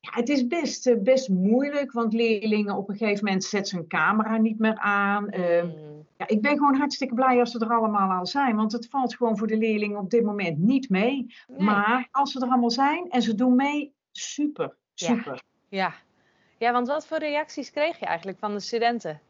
ja, 0.00 0.10
het 0.10 0.28
is 0.28 0.46
best, 0.46 0.86
eh, 0.86 0.96
best 0.98 1.28
moeilijk, 1.28 1.92
want 1.92 2.12
leerlingen 2.12 2.76
op 2.76 2.88
een 2.88 2.96
gegeven 2.96 3.24
moment 3.24 3.44
zetten 3.44 3.68
ze 3.70 3.76
een 3.76 3.88
camera 3.88 4.36
niet 4.36 4.58
meer 4.58 4.78
aan. 4.78 5.28
Ehm, 5.30 5.66
Mm. 5.66 5.87
Ja, 6.18 6.28
ik 6.28 6.42
ben 6.42 6.56
gewoon 6.56 6.76
hartstikke 6.76 7.14
blij 7.14 7.40
als 7.40 7.50
ze 7.50 7.58
er 7.58 7.74
allemaal 7.74 8.18
al 8.18 8.26
zijn, 8.26 8.56
want 8.56 8.72
het 8.72 8.88
valt 8.88 9.16
gewoon 9.16 9.38
voor 9.38 9.46
de 9.46 9.56
leerlingen 9.56 9.98
op 9.98 10.10
dit 10.10 10.24
moment 10.24 10.58
niet 10.58 10.88
mee. 10.88 11.34
Nee. 11.46 11.60
Maar 11.60 12.08
als 12.10 12.32
ze 12.32 12.40
er 12.40 12.48
allemaal 12.48 12.70
zijn 12.70 13.10
en 13.10 13.22
ze 13.22 13.34
doen 13.34 13.56
mee, 13.56 13.94
super, 14.12 14.76
super. 14.94 15.42
Ja. 15.68 15.94
ja, 16.58 16.72
want 16.72 16.88
wat 16.88 17.06
voor 17.06 17.18
reacties 17.18 17.70
kreeg 17.70 17.98
je 17.98 18.06
eigenlijk 18.06 18.38
van 18.38 18.52
de 18.52 18.60
studenten? 18.60 19.20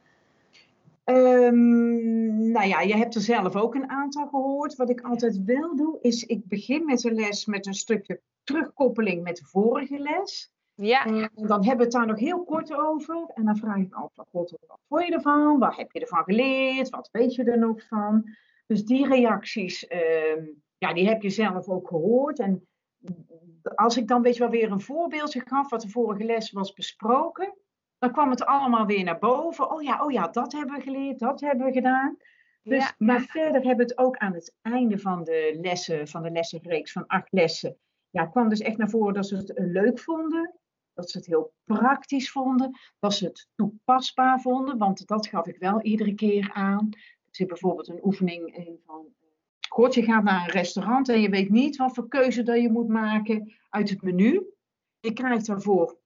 Ehm, 1.05 2.51
nou 2.51 2.67
ja, 2.67 2.81
je 2.81 2.97
hebt 2.97 3.15
er 3.15 3.21
zelf 3.21 3.57
ook 3.57 3.75
een 3.75 3.91
aantal 3.91 4.27
gehoord. 4.27 4.77
Wat 4.77 4.91
ik 4.91 5.01
altijd 5.01 5.45
wel 5.45 5.77
doe, 5.77 5.99
is 6.01 6.25
ik 6.25 6.47
begin 6.47 6.85
met 6.85 7.01
de 7.01 7.13
les 7.13 7.47
met 7.47 7.67
een 7.67 7.75
stukje 7.75 8.21
terugkoppeling 8.45 9.23
met 9.23 9.37
de 9.37 9.45
vorige 9.45 9.99
les. 9.99 10.53
Ja, 10.81 11.05
En 11.05 11.31
dan 11.35 11.65
hebben 11.65 11.77
we 11.77 11.83
het 11.83 11.93
daar 11.93 12.07
nog 12.07 12.19
heel 12.19 12.45
kort 12.45 12.75
over. 12.75 13.31
En 13.35 13.45
dan 13.45 13.57
vraag 13.57 13.77
ik 13.77 13.95
altijd, 13.95 14.27
wat 14.67 14.81
vond 14.89 15.07
je 15.07 15.15
ervan? 15.15 15.59
Wat 15.59 15.77
heb 15.77 15.93
je 15.93 16.01
ervan 16.01 16.25
geleerd? 16.25 16.89
Wat 16.89 17.09
weet 17.13 17.35
je 17.35 17.45
er 17.45 17.59
nog 17.59 17.87
van? 17.87 18.31
Dus 18.67 18.85
die 18.85 19.07
reacties, 19.07 19.87
ehm, 19.87 20.45
ja, 20.79 20.93
die 20.93 21.09
heb 21.09 21.23
je 21.23 21.31
zelf 21.31 21.69
ook 21.69 21.89
gehoord. 21.89 22.39
En 22.39 22.69
als 23.75 23.97
ik 23.97 24.09
dan 24.09 24.23
weet 24.23 24.35
je 24.35 24.41
wel 24.41 24.51
weer 24.51 24.71
een 24.71 24.81
voorbeeldje 24.81 25.43
gaf, 25.45 25.71
wat 25.71 25.81
de 25.81 25.89
vorige 25.89 26.25
les 26.25 26.51
was 26.53 26.73
besproken, 26.73 27.55
dan 27.99 28.13
kwam 28.13 28.31
het 28.31 28.45
allemaal 28.45 28.87
weer 28.87 29.05
naar 29.05 29.19
boven. 29.19 29.71
Oh 29.71 29.83
ja, 29.83 30.05
oh 30.05 30.13
ja, 30.13 30.29
dat 30.29 30.53
hebben 30.53 30.75
we 30.75 30.83
geleerd, 30.83 31.19
dat 31.19 31.41
hebben 31.41 31.67
we 31.67 31.73
gedaan. 31.73 32.17
Dus, 32.63 32.85
ja, 32.85 32.95
Maar 32.99 33.21
verder 33.21 33.63
hebben 33.63 33.87
we 33.87 33.93
het 33.93 33.99
ook 33.99 34.17
aan 34.17 34.35
het 34.35 34.55
einde 34.63 34.99
van 34.99 35.25
de 35.25 35.59
lessen, 35.61 36.09
van 36.09 36.23
de 36.23 36.31
lessenreeks 36.31 36.93
van 36.93 37.07
acht 37.07 37.33
lessen, 37.33 37.77
ja, 38.11 38.27
kwam 38.27 38.49
dus 38.49 38.61
echt 38.61 38.77
naar 38.77 38.91
voren 38.91 39.15
dat 39.15 39.27
ze 39.27 39.37
het 39.37 39.55
eh, 39.55 39.67
leuk 39.67 39.99
vonden, 39.99 40.59
dat 40.99 41.11
ze 41.11 41.19
het 41.19 41.27
heel 41.27 41.53
praktisch 41.65 42.31
vonden, 42.31 42.79
dat 42.99 43.15
ze 43.15 43.25
het 43.25 43.49
toepasbaar 43.55 44.41
vonden, 44.41 44.79
want 44.79 45.07
dat 45.07 45.27
gaf 45.27 45.47
ik 45.47 45.59
wel 45.59 45.83
iedere 45.83 46.15
keer 46.15 46.51
aan. 46.53 46.89
Er 46.91 47.29
zit 47.31 47.49
bijvoorbeeld 47.49 47.89
een 47.89 48.05
oefening 48.05 48.57
in 48.57 48.81
van, 48.87 49.07
god, 49.69 49.95
je 49.95 50.03
gaat 50.03 50.25
naar 50.25 50.45
een 50.45 50.51
restaurant 50.51 51.09
en 51.09 51.21
je 51.21 51.29
weet 51.29 51.51
niet 51.51 51.77
wat 51.77 51.95
voor 51.95 52.09
keuze 52.09 52.43
dat 52.43 52.61
je 52.61 52.71
moet 52.71 52.89
maken 52.89 53.55
uit 53.69 53.91
het 53.91 54.03
menu. 54.03 54.47
Je 55.01 55.13
krijgt 55.13 55.47
daarvoor 55.47 55.99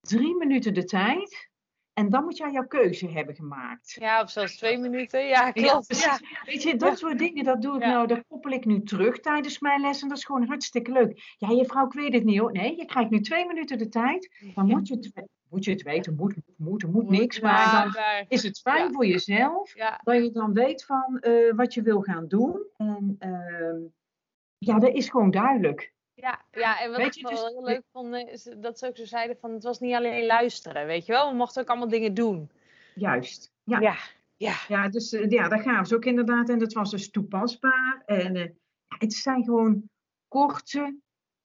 drie 0.00 0.36
minuten 0.36 0.74
de 0.74 0.84
tijd 0.84 1.50
en 1.96 2.08
dan 2.10 2.24
moet 2.24 2.36
jij 2.36 2.50
jouw 2.50 2.66
keuze 2.66 3.08
hebben 3.10 3.34
gemaakt. 3.34 3.96
ja, 4.00 4.22
of 4.22 4.30
zelfs 4.30 4.56
twee 4.56 4.78
minuten. 4.86 5.26
Ja, 5.26 5.50
klopt. 5.50 6.00
Ja, 6.02 6.18
Weet 6.44 6.62
je, 6.62 6.76
dat 6.76 6.98
soort 6.98 7.18
dingen, 7.18 7.44
dat 7.44 7.62
doe 7.62 7.76
ik 7.76 7.82
Ja. 7.82 7.88
nou, 7.88 8.06
dat 8.06 8.24
koppel 8.28 8.50
ik 8.50 8.64
nu 8.64 8.82
terug 8.82 9.20
tijdens 9.20 9.58
mijn 9.58 9.80
les 9.80 10.02
en 10.02 10.08
dat 10.08 10.16
is 10.16 10.24
gewoon 10.24 10.46
hartstikke 10.46 10.92
leuk. 10.92 11.34
Ja, 11.38 11.48
juffrouw, 11.52 11.86
ik 11.86 11.92
weet 11.92 12.12
het 12.12 12.24
niet 12.24 12.38
hoor. 12.38 12.52
Nee, 12.52 12.76
je 12.76 12.84
krijgt 12.84 13.10
nu 13.10 13.20
twee 13.20 13.46
minuten 13.46 13.78
de 13.78 13.88
tijd, 13.88 14.34
dan 14.54 14.66
moet 14.66 14.88
je 14.88 14.94
het, 14.94 15.12
moet 15.48 15.64
je 15.64 15.70
het 15.70 15.82
weten, 15.82 16.14
moet, 16.14 16.34
moet, 16.56 16.82
er 16.82 16.88
moet 16.88 17.08
niks, 17.10 17.40
maar 17.40 17.70
dan 17.92 18.02
is 18.28 18.42
het 18.42 18.60
fijn 18.60 18.92
voor 18.92 19.06
jezelf 19.06 19.72
dat 20.02 20.24
je 20.24 20.30
dan 20.32 20.52
weet 20.52 20.84
van 20.84 21.18
eh, 21.20 21.54
wat 21.54 21.74
je 21.74 21.82
wil 21.82 22.00
gaan 22.00 22.28
doen. 22.28 22.62
En 22.76 23.16
ehm, 23.18 23.76
ja, 24.58 24.78
dat 24.78 24.94
is 24.94 25.08
gewoon 25.08 25.30
duidelijk. 25.30 25.94
Ja, 26.16 26.44
ja, 26.52 26.80
en 26.80 26.88
wat 26.88 26.96
Weet 26.98 27.06
ik 27.06 27.14
je, 27.14 27.22
wel 27.22 27.30
dus- 27.30 27.52
heel 27.52 27.64
leuk 27.64 27.82
vond, 27.92 28.14
eh, 28.14 28.32
is 28.32 28.54
dat 28.56 28.78
ze 28.78 28.86
ook 28.86 28.96
zo 28.96 29.04
zeiden 29.04 29.36
van 29.40 29.52
het 29.52 29.62
was 29.62 29.80
niet 29.80 29.94
alleen 29.94 30.26
luisteren, 30.26 30.86
weet 30.86 31.06
je 31.06 31.12
wel. 31.12 31.30
We 31.30 31.36
mochten 31.36 31.62
ook 31.62 31.68
allemaal 31.68 31.88
dingen 31.88 32.14
doen. 32.14 32.50
Juist. 32.94 33.52
Ja, 33.64 33.80
Ja, 33.80 33.96
ja, 34.36 34.54
ja 34.68 34.88
dus 34.88 35.12
eh, 35.12 35.30
ja, 35.30 35.48
dat 35.48 35.60
gaven 35.60 35.86
ze 35.86 35.94
ook 35.94 36.04
inderdaad. 36.04 36.48
En 36.48 36.58
dat 36.58 36.72
was 36.72 36.90
dus 36.90 37.10
toepasbaar. 37.10 38.02
En 38.06 38.36
eh, 38.36 38.50
het 38.98 39.12
zijn 39.12 39.44
gewoon 39.44 39.90
korte, 40.28 40.98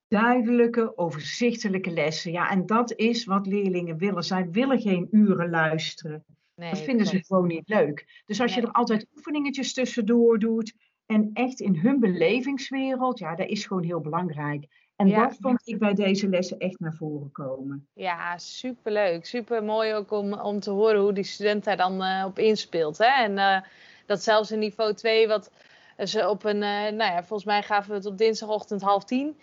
duidelijke, 0.08 0.98
overzichtelijke 0.98 1.92
lessen. 1.92 2.32
Ja, 2.32 2.50
en 2.50 2.66
dat 2.66 2.94
is 2.94 3.26
wat 3.26 3.48
leerlingen 3.48 3.98
willen. 3.98 4.24
Zij 4.24 4.50
willen 4.50 4.82
geen 4.82 5.08
uren 5.12 5.50
luisteren. 5.50 6.26
nee, 6.56 6.70
Dat 6.70 6.80
vinden 6.80 7.06
ze 7.06 7.24
gewoon 7.24 7.48
niet 7.48 7.70
leuk. 7.70 8.24
Dus 8.26 8.42
als 8.42 8.54
je 8.54 8.62
er 8.62 8.72
altijd 8.72 9.08
oefeningetjes 9.16 9.74
tussendoor 9.74 10.40
doet 10.40 10.74
en 11.12 11.30
echt 11.34 11.60
in 11.60 11.76
hun 11.76 12.00
belevingswereld, 12.00 13.20
ja, 13.20 13.36
dat 13.36 13.48
is 13.48 13.66
gewoon 13.66 13.84
heel 13.84 14.00
belangrijk. 14.02 14.66
En 14.96 15.08
Ja. 15.08 15.26
dat 15.26 15.38
vond 15.42 15.68
ik 15.68 15.80
bij 15.80 15.94
deze 15.94 16.30
lessen 16.30 16.58
echt 16.60 16.80
naar 16.80 16.94
voren 16.94 17.32
komen. 17.32 17.88
Ja, 17.94 18.38
superleuk. 18.38 19.26
Super 19.26 19.64
mooi 19.64 19.94
ook 19.94 20.12
om, 20.12 20.34
om 20.34 20.60
te 20.60 20.72
horen 20.72 21.02
hoe 21.02 21.14
die 21.14 21.24
student 21.24 21.64
daar 21.64 21.78
dan 21.78 22.04
eh, 22.04 22.24
op 22.28 22.40
inspeelt. 22.40 22.98
Hè? 22.98 23.06
En 23.24 23.38
eh, 23.38 23.62
dat 24.06 24.24
zelfs 24.24 24.52
in 24.52 24.60
niveau 24.60 24.94
2, 24.94 25.28
wat 25.28 25.52
ze 25.98 26.30
op 26.30 26.44
een, 26.44 26.64
eh, 26.64 26.82
nou 26.82 26.98
ja, 26.98 27.18
volgens 27.18 27.44
mij 27.44 27.64
gaven 27.64 27.90
we 27.90 27.96
het 27.96 28.06
op 28.06 28.18
dinsdagochtend 28.18 28.82
half 28.82 29.04
tien, 29.04 29.40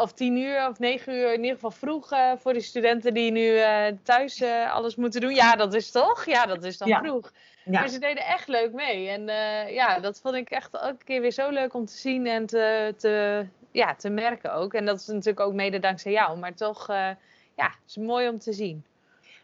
of 0.00 0.12
tien 0.12 0.36
uur 0.36 0.68
of 0.68 0.78
negen 0.78 1.14
uur, 1.14 1.32
in 1.32 1.40
ieder 1.40 1.54
geval 1.54 1.70
vroeg 1.70 2.08
voor 2.38 2.52
de 2.52 2.60
studenten 2.60 3.14
die 3.14 3.30
nu 3.30 3.58
thuis 4.02 4.42
alles 4.70 4.96
moeten 4.96 5.20
doen. 5.20 5.34
Ja, 5.34 5.56
dat 5.56 5.74
is 5.74 5.90
toch? 5.90 6.24
Ja, 6.24 6.46
dat 6.46 6.64
is 6.64 6.78
dan 6.78 6.88
Ja. 6.88 6.98
vroeg. 6.98 7.32
Ja, 7.64 7.70
Maar 7.80 7.88
ze 7.88 7.98
deden 7.98 8.24
echt 8.26 8.48
leuk 8.48 8.72
mee. 8.72 9.08
En 9.08 9.28
eh, 9.28 9.74
ja, 9.74 10.00
dat 10.00 10.20
vond 10.20 10.34
ik 10.34 10.50
echt 10.50 10.74
elke 10.74 11.04
keer 11.04 11.20
weer 11.20 11.30
zo 11.30 11.50
leuk 11.50 11.74
om 11.74 11.84
te 11.84 11.96
zien 11.96 12.26
en 12.26 12.46
te, 12.46 12.94
te, 12.96 13.46
ja, 13.70 13.94
te 13.94 14.08
merken 14.10 14.54
ook. 14.54 14.74
En 14.74 14.84
dat 14.84 15.00
is 15.00 15.06
natuurlijk 15.06 15.40
ook 15.40 15.52
mede 15.54 15.78
dankzij 15.78 16.12
jou. 16.12 16.38
Maar 16.38 16.54
toch, 16.54 16.88
eh, 16.88 17.10
ja, 17.56 17.66
het 17.66 17.80
is 17.86 17.96
mooi 17.96 18.28
om 18.28 18.38
te 18.38 18.52
zien. 18.52 18.84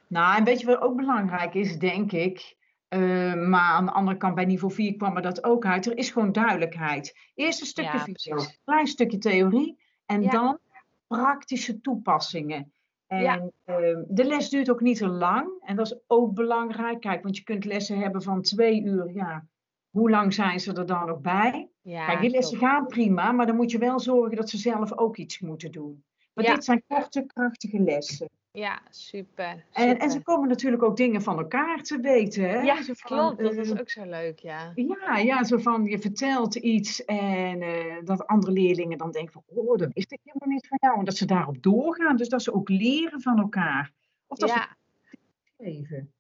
nou 0.06 0.37
en 0.37 0.44
weet 0.44 0.61
je 0.61 0.66
wat 0.66 0.80
ook 0.80 0.96
belangrijk 0.96 1.54
is, 1.54 1.78
denk 1.78 2.12
ik. 2.12 2.56
Eh, 2.88 3.35
maar 3.35 3.61
aan 3.72 3.85
de 3.87 3.92
andere 3.92 4.16
kant, 4.16 4.35
bij 4.35 4.44
niveau 4.44 4.72
4 4.74 4.96
kwam 4.96 5.16
er 5.16 5.22
dat 5.22 5.44
ook 5.44 5.64
uit. 5.66 5.87
Er 5.87 5.96
is 5.98 6.11
gewoon 6.11 6.33
duidelijkheid. 6.33 7.16
Eerst 7.35 7.61
een 7.61 7.66
stukje 7.66 7.92
Ja, 7.96 8.04
video, 8.04 8.35
precies. 8.35 8.59
klein 8.64 8.87
stukje 8.87 9.18
theorie. 9.18 9.78
En 10.06 10.22
Ja. 10.22 10.30
dan 10.30 10.59
praktische 11.06 11.80
toepassingen. 11.80 12.72
En 13.11 13.23
Ja. 13.23 13.51
ehm, 13.64 14.03
de 14.09 14.25
les 14.25 14.49
duurt 14.49 14.70
ook 14.70 14.81
niet 14.81 14.96
te 14.99 15.09
lang. 15.09 15.49
En 15.64 15.77
dat 15.77 15.87
is 15.87 15.99
ook 16.07 16.35
belangrijk. 16.35 17.01
Kijk, 17.01 17.23
want 17.23 17.37
je 17.37 17.42
kunt 17.42 17.64
lessen 17.64 17.99
hebben 17.99 18.23
van 18.23 18.42
twee 18.42 18.83
uur. 18.83 19.11
Ja, 19.14 19.46
hoe 19.90 20.11
lang 20.11 20.35
zijn 20.35 20.61
ze 20.61 20.73
er 20.75 20.87
dan 20.87 21.07
nog 21.07 21.20
bij? 21.20 21.68
Ja, 21.81 22.07
Kijk, 22.07 22.20
die 22.20 22.31
lessen 22.31 22.59
gaan 22.59 22.87
prima, 22.87 23.33
maar 23.33 23.46
dan 23.46 23.57
moet 23.57 23.70
je 23.70 23.79
wel 23.79 24.01
zorgen 24.01 24.37
dat 24.37 24.49
ze 24.51 24.57
zelf 24.59 24.92
ook 24.99 25.16
iets 25.16 25.40
moeten 25.40 25.73
doen. 25.73 26.05
Maar 26.35 26.44
Ja. 26.44 26.55
dit 26.55 26.64
zijn 26.64 26.83
korte, 26.87 27.27
krachtige 27.27 27.79
lessen. 27.81 28.29
Ja, 28.53 28.81
super. 28.91 29.65
En, 29.73 29.99
en 29.99 30.11
ze 30.11 30.23
komen 30.23 30.49
natuurlijk 30.49 30.83
ook 30.83 30.97
dingen 30.97 31.23
van 31.23 31.39
elkaar 31.39 31.83
te 31.83 32.01
weten. 32.01 32.51
Hè? 32.51 32.61
Ja, 32.61 32.83
Zo 32.83 32.93
van, 32.97 33.17
klopt. 33.17 33.39
Dat 33.43 33.53
eh, 33.53 33.59
is 33.59 33.81
ook 33.81 33.91
zo 33.91 34.05
leuk, 34.05 34.39
ja. 34.39 34.73
ja, 34.75 35.19
ja, 35.19 35.45
zo 35.45 35.59
van 35.59 35.85
je 35.85 35.99
vertelt 35.99 36.55
iets 36.55 37.05
en 37.05 37.63
eh, 37.63 37.97
dat 38.05 38.27
andere 38.27 38.53
leerlingen 38.53 38.99
dan 38.99 39.11
denken 39.11 39.33
van, 39.33 39.43
oh, 39.47 39.79
dat 39.79 39.93
wist 39.93 40.13
ik 40.13 40.21
helemaal 40.23 40.55
niet 40.55 40.67
van 40.67 40.79
jou. 40.81 40.99
En 40.99 41.05
dat 41.05 41.17
ze 41.17 41.25
daarop 41.25 41.63
doorgaan, 41.63 42.17
dus 42.17 42.29
dat 42.29 42.43
ze 42.43 42.55
ook 42.55 42.69
leren 42.69 43.21
van 43.21 43.39
elkaar. 43.39 43.93
Of 44.27 44.39
dat 44.39 44.49
Ja, 44.49 44.55
ze 44.55 44.69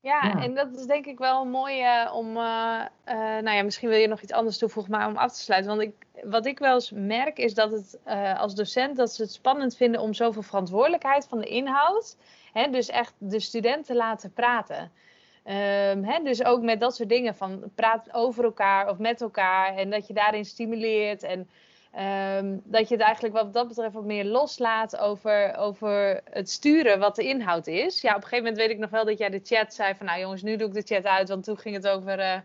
ja, 0.00 0.22
Ja. 0.22 0.42
en 0.42 0.54
dat 0.54 0.74
is 0.74 0.86
denk 0.86 1.06
ik 1.06 1.18
wel 1.18 1.44
mooi 1.44 1.80
eh, 1.80 2.12
om, 2.14 2.26
eh, 2.28 2.84
nou 3.14 3.50
ja, 3.50 3.62
misschien 3.62 3.88
wil 3.88 3.98
je 3.98 4.08
nog 4.08 4.20
iets 4.20 4.32
anders 4.32 4.58
toevoegen, 4.58 4.92
maar 4.92 5.08
om 5.08 5.16
af 5.16 5.32
te 5.32 5.40
sluiten. 5.40 5.76
Want 5.76 5.82
ik, 5.82 6.06
wat 6.24 6.46
ik 6.46 6.58
wel 6.58 6.74
eens 6.74 6.90
merk 6.94 7.38
is 7.38 7.54
dat 7.54 7.70
het 7.70 7.98
als 8.38 8.54
docent, 8.54 8.96
dat 8.96 9.12
ze 9.12 9.22
het 9.22 9.32
spannend 9.32 9.76
vinden 9.76 10.00
om 10.00 10.14
zoveel 10.14 10.42
verantwoordelijkheid 10.42 11.26
van 11.28 11.38
de 11.38 11.46
inhoud, 11.46 12.16
hè, 12.52 12.70
dus 12.70 12.88
echt 12.88 13.14
de 13.18 13.40
studenten 13.40 13.96
laten 13.96 14.32
praten. 14.32 14.92
Hè, 16.02 16.22
dus 16.22 16.44
ook 16.44 16.62
met 16.62 16.80
dat 16.80 16.96
soort 16.96 17.08
dingen 17.08 17.34
van 17.34 17.62
praat 17.74 18.14
over 18.14 18.44
elkaar 18.44 18.88
of 18.88 18.98
met 18.98 19.20
elkaar 19.20 19.76
en 19.76 19.90
dat 19.90 20.06
je 20.06 20.14
daarin 20.14 20.44
stimuleert 20.44 21.22
en 21.22 21.48
ehm, 21.92 22.56
dat 22.64 22.88
je 22.88 22.94
het 22.94 23.04
eigenlijk 23.04 23.34
wat 23.34 23.52
dat 23.52 23.68
betreft 23.68 23.94
wat 23.94 24.04
meer 24.04 24.24
loslaat 24.24 24.96
over, 24.98 25.56
over 25.56 26.20
het 26.30 26.50
sturen 26.50 26.98
wat 26.98 27.16
de 27.16 27.24
inhoud 27.24 27.66
is. 27.66 28.00
Ja, 28.00 28.10
op 28.10 28.16
een 28.16 28.22
gegeven 28.22 28.44
moment 28.44 28.56
weet 28.62 28.70
ik 28.70 28.78
nog 28.78 28.90
wel 28.90 29.04
dat 29.04 29.18
jij 29.18 29.30
de 29.30 29.40
chat 29.44 29.74
zei 29.74 29.94
van 29.94 30.06
nou 30.06 30.20
jongens, 30.20 30.42
nu 30.42 30.56
doe 30.56 30.68
ik 30.68 30.74
de 30.74 30.94
chat 30.94 31.04
uit, 31.04 31.28
want 31.28 31.44
toen 31.44 31.58
ging 31.58 31.74
het 31.74 31.88
over 31.88 32.18
eh, 32.18 32.38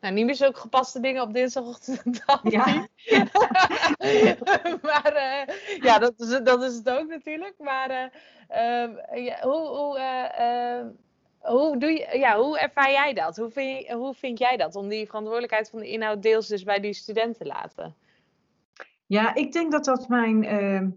nou, 0.00 0.14
niet 0.14 0.24
meer 0.26 0.34
zulke 0.34 0.60
gepaste 0.60 1.00
dingen 1.00 1.22
op 1.22 1.32
dinsdagochtend. 1.32 2.22
Ja. 2.42 2.86
maar 4.82 5.12
eh, 5.14 5.54
ja, 5.82 5.98
dat 5.98 6.12
is, 6.20 6.40
dat 6.44 6.62
is 6.62 6.74
het 6.74 6.90
ook 6.90 7.08
natuurlijk. 7.08 7.54
Maar 7.58 7.90
eh, 7.90 8.82
ehm, 8.82 9.18
ja, 9.24 9.40
hoe, 9.40 9.66
hoe, 9.68 9.98
eh, 9.98 10.78
eh, 10.78 10.86
hoe, 11.38 11.78
doe 11.78 11.90
je, 11.90 12.18
ja, 12.18 12.38
hoe 12.38 12.58
ervaar 12.58 12.90
jij 12.90 13.12
dat? 13.12 13.36
Hoe 13.36 13.50
vind, 13.50 13.86
je- 13.86 13.94
hoe 13.94 14.14
vind 14.14 14.38
jij 14.38 14.56
dat 14.56 14.74
om 14.74 14.88
die 14.88 15.06
verantwoordelijkheid 15.06 15.70
van 15.70 15.78
de 15.78 15.88
inhoud 15.90 16.22
deels 16.22 16.46
dus 16.46 16.62
bij 16.62 16.80
die 16.80 16.92
studenten 16.92 17.38
te 17.38 17.46
laten? 17.46 17.94
Ja, 19.06 19.34
ik 19.34 19.52
denk 19.52 19.72
dat 19.72 19.84
dat 19.84 20.08
mijn, 20.08 20.44
ehm, 20.44 20.90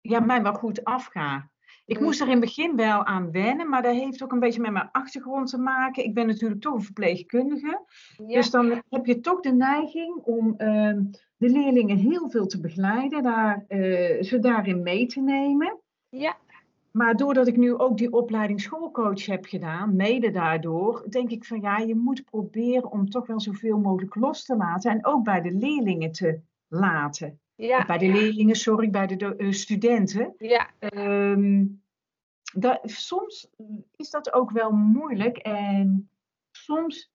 ja, 0.00 0.20
mij 0.20 0.42
wel 0.42 0.54
goed 0.54 0.84
afgaat. 0.84 1.52
Ik 1.86 1.98
Mm. 1.98 2.04
moest 2.04 2.20
er 2.20 2.26
in 2.26 2.32
het 2.32 2.40
begin 2.40 2.76
wel 2.76 3.04
aan 3.04 3.30
wennen, 3.30 3.68
maar 3.68 3.82
dat 3.82 3.94
heeft 3.94 4.22
ook 4.22 4.32
een 4.32 4.38
beetje 4.40 4.60
met 4.60 4.72
mijn 4.72 4.88
achtergrond 4.92 5.48
te 5.50 5.58
maken. 5.58 6.04
Ik 6.04 6.14
ben 6.14 6.26
natuurlijk 6.26 6.60
toch 6.60 6.74
een 6.74 6.82
verpleegkundige. 6.82 7.84
Ja, 8.26 8.34
Dus 8.36 8.50
dan 8.50 8.82
heb 8.88 9.06
je 9.06 9.20
toch 9.20 9.40
de 9.40 9.52
neiging 9.52 10.14
om 10.16 10.54
ehm, 10.56 11.02
de 11.36 11.48
leerlingen 11.50 11.96
heel 11.96 12.30
veel 12.30 12.46
te 12.46 12.60
begeleiden, 12.60 13.22
daar, 13.22 13.64
eh, 13.68 14.22
ze 14.22 14.38
daarin 14.38 14.82
mee 14.82 15.06
te 15.06 15.20
nemen. 15.20 15.78
ja, 16.08 16.36
Maar 16.90 17.16
doordat 17.16 17.46
ik 17.46 17.56
nu 17.56 17.74
ook 17.74 17.96
die 17.98 18.12
opleiding 18.12 18.60
schoolcoach 18.60 19.26
heb 19.26 19.44
gedaan, 19.44 19.96
mede 19.96 20.30
daardoor, 20.30 21.04
denk 21.10 21.30
ik 21.30 21.44
van 21.44 21.60
ja, 21.60 21.78
je 21.78 21.94
moet 21.94 22.24
proberen 22.24 22.90
om 22.90 23.10
toch 23.10 23.26
wel 23.26 23.40
zoveel 23.40 23.78
mogelijk 23.78 24.14
los 24.14 24.44
te 24.44 24.56
laten 24.56 24.90
en 24.90 25.06
ook 25.06 25.24
bij 25.24 25.40
de 25.40 25.50
leerlingen 25.52 26.12
te 26.12 26.40
laten. 26.74 27.40
ja, 27.54 27.86
Bij 27.86 27.98
de 27.98 28.08
leerlingen, 28.08 28.56
sorry, 28.56 28.90
bij 28.90 29.06
de 29.06 29.36
eh, 29.36 29.50
studenten. 29.50 30.34
ja, 30.38 30.70
Ehm, 30.78 31.64
dat, 32.52 32.80
soms 32.82 33.50
is 33.96 34.10
dat 34.10 34.32
ook 34.32 34.50
wel 34.50 34.70
moeilijk 34.70 35.36
en 35.36 36.10
soms 36.50 37.12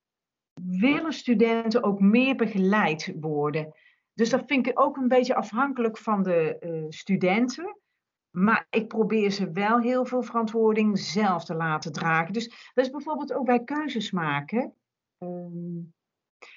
willen 0.62 1.14
studenten 1.14 1.84
ook 1.84 2.00
meer 2.00 2.36
begeleid 2.36 3.14
worden. 3.20 3.74
Dus 4.14 4.30
dat 4.30 4.44
vind 4.46 4.68
ik 4.68 4.80
ook 4.80 4.98
een 4.98 5.08
beetje 5.08 5.36
afhankelijk 5.36 5.98
van 5.98 6.24
de 6.24 6.58
eh, 6.60 6.86
studenten. 6.90 7.78
Maar 8.30 8.68
ik 8.70 8.88
probeer 8.88 9.32
ze 9.32 9.52
wel 9.52 9.80
heel 9.80 10.06
veel 10.06 10.22
verantwoording 10.22 11.00
zelf 11.00 11.46
te 11.46 11.56
laten 11.56 11.92
dragen. 11.92 12.34
Dus 12.34 12.72
dat 12.74 12.86
is 12.86 12.92
bijvoorbeeld 12.92 13.34
ook 13.34 13.46
bij 13.46 13.64
keuzes 13.64 14.12
maken. 14.12 14.74
Ehm, 15.18 15.80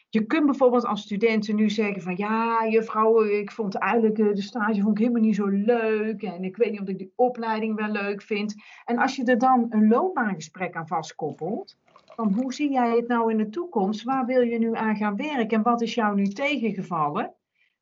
je 0.09 0.27
kunt 0.27 0.47
bijvoorbeeld 0.47 0.85
als 0.85 1.03
studenten 1.03 1.57
nu 1.57 1.71
zeggen 1.71 2.03
van 2.03 2.17
ja, 2.17 2.67
juffrouw, 2.69 3.23
ik 3.23 3.51
vond 3.51 3.75
eigenlijk 3.75 4.19
eh, 4.19 4.33
de 4.33 4.43
stage 4.43 4.81
vond 4.81 4.99
ik 4.99 4.99
helemaal 4.99 5.23
niet 5.23 5.35
zo 5.35 5.47
leuk. 5.47 6.23
En 6.23 6.45
ik 6.45 6.57
weet 6.57 6.71
niet 6.71 6.81
of 6.81 6.89
ik 6.89 6.99
die 6.99 7.13
opleiding 7.17 7.77
wel 7.77 7.89
leuk 7.89 8.23
vind. 8.23 8.55
En 8.85 8.99
als 8.99 9.17
je 9.17 9.25
er 9.25 9.39
dan 9.39 9.67
een 9.69 9.89
loopbaangesprek 9.89 10.77
aan 10.77 10.87
vastkoppelt, 10.87 11.77
van 12.15 12.33
hoe 12.33 12.53
zie 12.53 12.71
jij 12.71 12.97
het 12.97 13.09
nou 13.09 13.31
in 13.31 13.37
de 13.37 13.49
toekomst? 13.49 14.03
Waar 14.03 14.27
wil 14.27 14.41
je 14.41 14.59
nu 14.59 14.75
aan 14.75 14.97
gaan 14.97 15.17
werken? 15.17 15.57
En 15.57 15.63
wat 15.63 15.83
is 15.83 15.95
jou 15.95 16.15
nu 16.15 16.27
tegengevallen? 16.27 17.35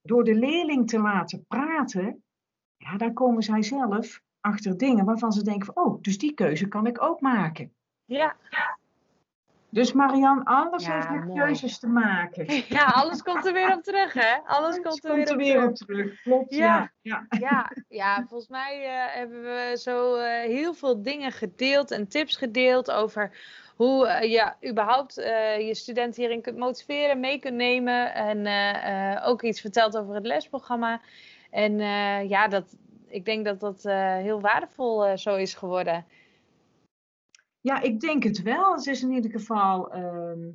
Door 0.03 0.25
de 0.25 0.35
leerling 0.35 0.89
te 0.89 0.99
laten 0.99 1.45
praten, 1.49 2.23
ja, 2.77 2.97
dan 2.97 3.13
komen 3.13 3.43
zij 3.43 3.63
zelf 3.63 4.23
achter 4.41 4.77
dingen 4.77 5.05
waarvan 5.05 5.33
ze 5.33 5.43
denken 5.43 5.67
van, 5.75 5.85
oh, 5.85 6.03
dus 6.03 6.19
die 6.19 6.35
keuze 6.35 6.69
kan 6.69 6.87
ik 6.87 7.03
ook 7.03 7.21
maken. 7.21 7.73
ja. 8.51 8.79
Dus 9.71 9.93
Marian, 9.93 10.45
alles 10.45 10.87
Ja, 10.87 10.95
heeft 10.95 11.11
met 11.11 11.25
mooi. 11.25 11.39
keuzes 11.41 11.79
te 11.79 11.87
maken. 11.87 12.47
Ja, 12.69 12.85
alles 12.85 13.23
komt 13.23 13.47
er 13.47 13.53
weer 13.53 13.73
op 13.77 13.83
terug, 13.83 14.13
hè? 14.13 14.37
Alles 14.47 14.81
komt 14.81 15.05
er 15.05 15.11
komt 15.11 15.15
weer 15.17 15.27
er 15.27 15.33
op 15.33 15.39
weer 15.39 15.53
terug. 15.55 15.69
op 15.69 15.75
terug. 15.77 16.23
Klopt, 16.23 16.55
Ja. 16.55 16.93
ja. 17.01 17.27
ja. 17.29 17.39
Ja, 17.49 17.71
ja, 17.89 18.25
volgens 18.29 18.49
mij 18.51 18.85
eh, 18.85 19.15
hebben 19.17 19.43
we 19.43 19.77
zo 19.79 20.17
eh, 20.17 20.41
heel 20.41 20.75
veel 20.75 21.03
dingen 21.03 21.33
gedeeld 21.33 21.91
en 21.91 22.09
tips 22.09 22.37
gedeeld 22.37 22.91
over 22.91 23.31
hoe 23.77 24.07
eh, 24.07 24.31
je 24.33 24.69
überhaupt 24.71 25.15
je 25.59 25.71
studenten 25.75 26.23
hierin 26.23 26.43
kunt 26.43 26.57
motiveren, 26.57 27.21
mee 27.21 27.39
kunt 27.39 27.55
nemen. 27.57 28.15
En 28.15 28.47
ook 29.25 29.43
iets 29.43 29.61
verteld 29.61 29.97
over 29.97 30.15
het 30.15 30.27
lesprogramma. 30.27 31.01
En 31.51 31.79
ja, 32.29 32.49
dat, 32.49 32.77
ik 33.09 33.25
denk 33.25 33.45
dat 33.45 33.61
dat 33.61 33.83
heel 34.23 34.41
waardevol 34.41 35.19
zo 35.19 35.35
is 35.37 35.55
geworden. 35.55 36.05
Ja, 37.61 37.81
ik 37.81 38.01
denk 38.01 38.23
het 38.23 38.43
wel. 38.43 38.75
Het 38.75 38.87
is 38.87 39.03
in 39.03 39.13
ieder 39.13 39.31
geval, 39.31 39.93
ehm, 39.93 40.49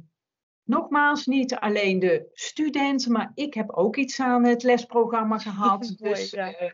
nogmaals, 0.63 1.25
niet 1.25 1.55
alleen 1.55 1.99
de 1.99 2.29
studenten, 2.33 3.11
maar 3.11 3.31
ik 3.33 3.53
heb 3.53 3.71
ook 3.71 3.95
iets 3.95 4.19
aan 4.19 4.43
het 4.43 4.63
lesprogramma 4.63 5.37
gehad. 5.37 5.95
Mooi, 5.99 6.13
dus 6.13 6.29
ja. 6.29 6.53
eh, 6.53 6.71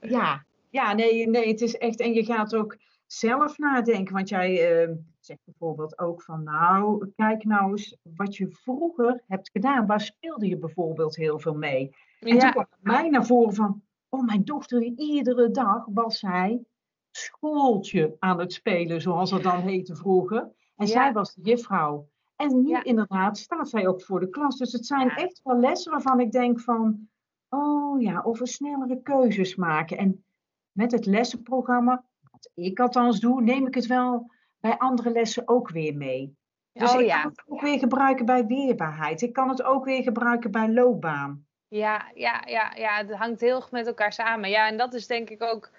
ja, 0.00 0.44
ja 0.70 0.92
nee, 0.92 1.28
nee, 1.28 1.48
het 1.48 1.60
is 1.60 1.76
echt, 1.76 2.00
en 2.00 2.12
je 2.12 2.24
gaat 2.24 2.54
ook 2.54 2.76
zelf 3.06 3.58
nadenken, 3.58 4.14
want 4.14 4.28
jij 4.28 4.80
ehm, 4.80 4.94
zegt 5.20 5.40
bijvoorbeeld 5.44 5.98
ook 5.98 6.22
van, 6.22 6.42
nou, 6.42 7.10
kijk 7.16 7.44
nou 7.44 7.70
eens 7.70 7.96
wat 8.02 8.36
je 8.36 8.48
vroeger 8.50 9.22
hebt 9.26 9.50
gedaan. 9.50 9.86
Waar 9.86 10.00
speelde 10.00 10.48
je 10.48 10.58
bijvoorbeeld 10.58 11.16
heel 11.16 11.38
veel 11.38 11.54
mee? 11.54 11.94
En 12.20 12.38
toen 12.38 12.50
kwam 12.50 12.66
mij 12.80 13.08
naar 13.08 13.26
voren 13.26 13.54
van, 13.54 13.82
oh, 14.08 14.26
mijn 14.26 14.44
dochter, 14.44 14.82
iedere 14.82 15.50
dag 15.50 15.84
was 15.88 16.18
zij 16.18 16.64
schooltje 17.10 18.16
aan 18.18 18.38
het 18.38 18.52
spelen, 18.52 19.00
zoals 19.00 19.30
het 19.30 19.42
dan 19.42 19.60
heette 19.60 19.96
vroeger. 19.96 20.40
En 20.76 20.86
Ja. 20.86 20.92
zij 20.92 21.12
was 21.12 21.34
de 21.34 21.42
juffrouw. 21.42 22.08
En 22.36 22.62
nu 22.62 22.68
Ja. 22.68 22.84
inderdaad 22.84 23.38
staat 23.38 23.68
zij 23.68 23.86
ook 23.88 24.02
voor 24.02 24.20
de 24.20 24.28
klas. 24.28 24.56
Dus 24.56 24.72
het 24.72 24.86
zijn 24.86 25.06
Ja. 25.06 25.16
echt 25.16 25.40
wel 25.44 25.58
lessen 25.58 25.92
waarvan 25.92 26.20
ik 26.20 26.32
denk 26.32 26.60
van, 26.60 27.08
oh 27.48 28.00
ja, 28.02 28.20
over 28.24 28.48
snellere 28.48 29.02
keuzes 29.02 29.54
maken. 29.54 29.98
En 29.98 30.24
met 30.72 30.92
het 30.92 31.06
lessenprogramma, 31.06 32.04
wat 32.30 32.50
ik 32.54 32.80
althans 32.80 33.20
doe, 33.20 33.42
neem 33.42 33.66
ik 33.66 33.74
het 33.74 33.86
wel 33.86 34.30
bij 34.60 34.78
andere 34.78 35.10
lessen 35.10 35.48
ook 35.48 35.70
weer 35.70 35.96
mee. 35.96 36.38
Dus 36.72 36.94
oh 36.94 37.00
ik 37.00 37.08
kan 37.08 37.20
het 37.30 37.42
ook 37.46 37.60
weer 37.60 37.78
gebruiken 37.78 38.26
bij 38.26 38.46
weerbaarheid. 38.46 39.22
Ik 39.22 39.32
kan 39.32 39.48
het 39.48 39.62
ook 39.62 39.84
weer 39.84 40.02
gebruiken 40.02 40.50
bij 40.50 40.68
loopbaan. 40.72 41.46
Ja, 41.68 42.10
ja, 42.14 42.42
ja, 42.46 42.72
ja, 42.76 42.96
het 42.96 43.14
hangt 43.14 43.40
heel 43.40 43.56
erg 43.56 43.70
met 43.70 43.86
elkaar 43.86 44.12
samen. 44.12 44.50
Ja, 44.50 44.68
en 44.68 44.76
dat 44.76 44.94
is 44.94 45.06
denk 45.06 45.30
ik 45.30 45.42
ook, 45.42 45.70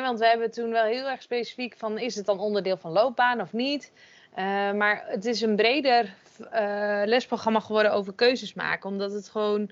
want 0.00 0.18
we 0.18 0.26
hebben 0.26 0.50
toen 0.50 0.70
wel 0.70 0.84
heel 0.84 1.08
erg 1.08 1.22
specifiek 1.22 1.76
van, 1.76 1.98
is 1.98 2.14
het 2.14 2.26
dan 2.26 2.38
onderdeel 2.38 2.76
van 2.76 2.92
loopbaan 2.92 3.40
of 3.40 3.52
niet? 3.52 3.92
Uh, 4.38 4.72
maar 4.72 5.04
het 5.06 5.24
is 5.24 5.40
een 5.40 5.56
breder 5.56 6.14
uh, 6.40 7.02
lesprogramma 7.04 7.60
geworden 7.60 7.92
over 7.92 8.14
keuzes 8.14 8.54
maken, 8.54 8.90
omdat 8.90 9.12
het 9.12 9.28
gewoon 9.28 9.70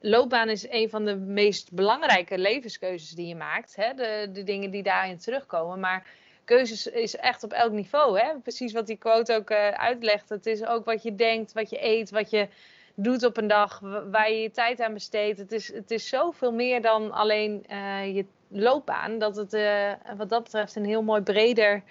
loopbaan 0.00 0.48
is 0.48 0.68
een 0.68 0.90
van 0.90 1.04
de 1.04 1.16
meest 1.16 1.72
belangrijke 1.72 2.38
levenskeuzes 2.38 3.10
die 3.10 3.26
je 3.26 3.34
maakt. 3.34 3.76
Hè? 3.76 3.94
De, 3.94 4.28
de 4.32 4.42
dingen 4.42 4.70
die 4.70 4.82
daarin 4.82 5.18
terugkomen. 5.18 5.80
Maar 5.80 6.06
keuzes 6.44 6.86
is 6.86 7.16
echt 7.16 7.42
op 7.42 7.52
elk 7.52 7.72
niveau. 7.72 8.18
Hè? 8.18 8.38
Precies 8.42 8.72
wat 8.72 8.86
die 8.86 8.96
quote 8.96 9.34
ook 9.34 9.50
uh, 9.50 9.68
uitlegt. 9.68 10.28
Het 10.28 10.46
is 10.46 10.64
ook 10.64 10.84
wat 10.84 11.02
je 11.02 11.14
denkt, 11.14 11.52
wat 11.52 11.70
je 11.70 11.84
eet, 11.84 12.10
wat 12.10 12.30
je 12.30 12.48
doet 12.94 13.24
op 13.24 13.36
een 13.36 13.46
dag, 13.46 13.80
waar 14.10 14.30
je 14.30 14.40
je 14.40 14.50
tijd 14.50 14.80
aan 14.80 14.92
besteedt. 14.92 15.38
Het 15.38 15.52
is, 15.52 15.72
het 15.72 15.90
is 15.90 16.08
zoveel 16.08 16.52
meer 16.52 16.82
dan 16.82 17.12
alleen 17.12 17.64
uh, 17.70 18.14
je 18.14 18.24
loopbaan. 18.52 19.18
Dat 19.18 19.36
het 19.36 19.54
uh, 19.54 19.92
wat 20.16 20.28
dat 20.28 20.42
betreft 20.42 20.76
een 20.76 20.84
heel 20.84 21.02
mooi 21.02 21.22
breder 21.22 21.82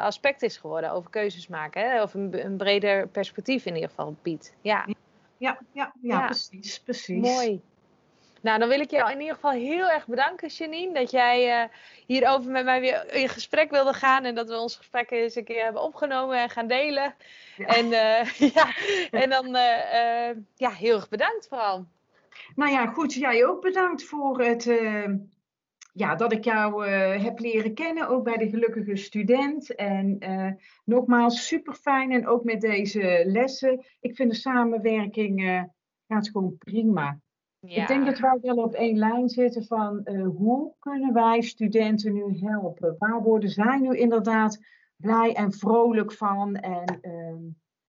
aspect 0.00 0.42
is 0.42 0.56
geworden 0.56 0.90
over 0.90 1.10
keuzes 1.10 1.48
maken. 1.48 1.90
Hè? 1.90 2.02
Of 2.02 2.14
een, 2.14 2.44
een 2.44 2.56
breder 2.56 3.08
perspectief 3.08 3.66
in 3.66 3.74
ieder 3.74 3.88
geval 3.88 4.16
biedt. 4.22 4.54
Ja 4.60 4.86
ja, 5.38 5.58
ja, 5.72 5.92
ja, 6.00 6.18
ja, 6.18 6.24
precies, 6.24 6.80
precies. 6.80 7.20
Mooi. 7.20 7.60
Nou, 8.40 8.58
dan 8.58 8.68
wil 8.68 8.80
ik 8.80 8.90
je 8.90 9.10
in 9.10 9.20
ieder 9.20 9.34
geval 9.34 9.50
heel 9.50 9.90
erg 9.90 10.06
bedanken, 10.06 10.48
Janine, 10.48 10.94
dat 10.94 11.10
jij 11.10 11.62
uh, 11.62 11.68
hierover 12.06 12.50
met 12.50 12.64
mij 12.64 12.80
weer 12.80 13.14
in 13.14 13.28
gesprek 13.28 13.70
wilde 13.70 13.92
gaan 13.92 14.24
en 14.24 14.34
dat 14.34 14.48
we 14.48 14.58
ons 14.58 14.76
gesprek 14.76 15.10
eens 15.10 15.34
een 15.34 15.44
keer 15.44 15.62
hebben 15.62 15.82
opgenomen 15.82 16.38
en 16.38 16.50
gaan 16.50 16.66
delen. 16.66 17.14
Ja. 17.56 17.66
En, 17.66 17.84
uh, 17.84 18.24
ja, 18.54 18.74
en 19.10 19.30
dan 19.30 19.46
uh, 19.46 20.30
ja, 20.54 20.70
heel 20.70 20.96
erg 20.96 21.08
bedankt 21.08 21.48
vooral. 21.48 21.86
Nou 22.54 22.72
ja, 22.72 22.86
goed, 22.86 23.14
jij 23.14 23.46
ook 23.46 23.62
bedankt 23.62 24.04
voor 24.04 24.40
het 24.40 24.66
ja, 25.96 26.14
dat 26.14 26.32
ik 26.32 26.44
jou 26.44 26.86
uh, 26.86 27.22
heb 27.22 27.38
leren 27.38 27.74
kennen, 27.74 28.08
ook 28.08 28.24
bij 28.24 28.36
de 28.36 28.48
gelukkige 28.48 28.96
student. 28.96 29.74
En 29.74 30.16
uh, 30.18 30.52
nogmaals, 30.84 31.46
super 31.46 31.74
fijn. 31.74 32.12
En 32.12 32.26
ook 32.26 32.44
met 32.44 32.60
deze 32.60 33.22
lessen. 33.26 33.84
Ik 34.00 34.16
vind 34.16 34.30
de 34.30 34.36
samenwerking 34.36 35.40
uh, 35.42 35.62
gaat 36.06 36.28
gewoon 36.28 36.58
prima. 36.58 37.20
Ja. 37.58 37.82
Ik 37.82 37.88
denk 37.88 38.06
dat 38.06 38.18
wij 38.18 38.38
wel 38.40 38.56
op 38.56 38.74
één 38.74 38.98
lijn 38.98 39.28
zitten 39.28 39.64
van 39.64 40.08
hoe 40.36 40.74
kunnen 40.78 41.12
wij 41.12 41.40
studenten 41.40 42.12
nu 42.12 42.38
helpen? 42.38 42.96
Waar 42.98 43.22
worden 43.22 43.50
zij 43.50 43.78
nu 43.78 43.96
inderdaad 43.96 44.58
blij 44.96 45.34
en 45.34 45.52
vrolijk 45.52 46.12
van? 46.12 46.54
En 46.54 47.00
ehm, 47.00 47.42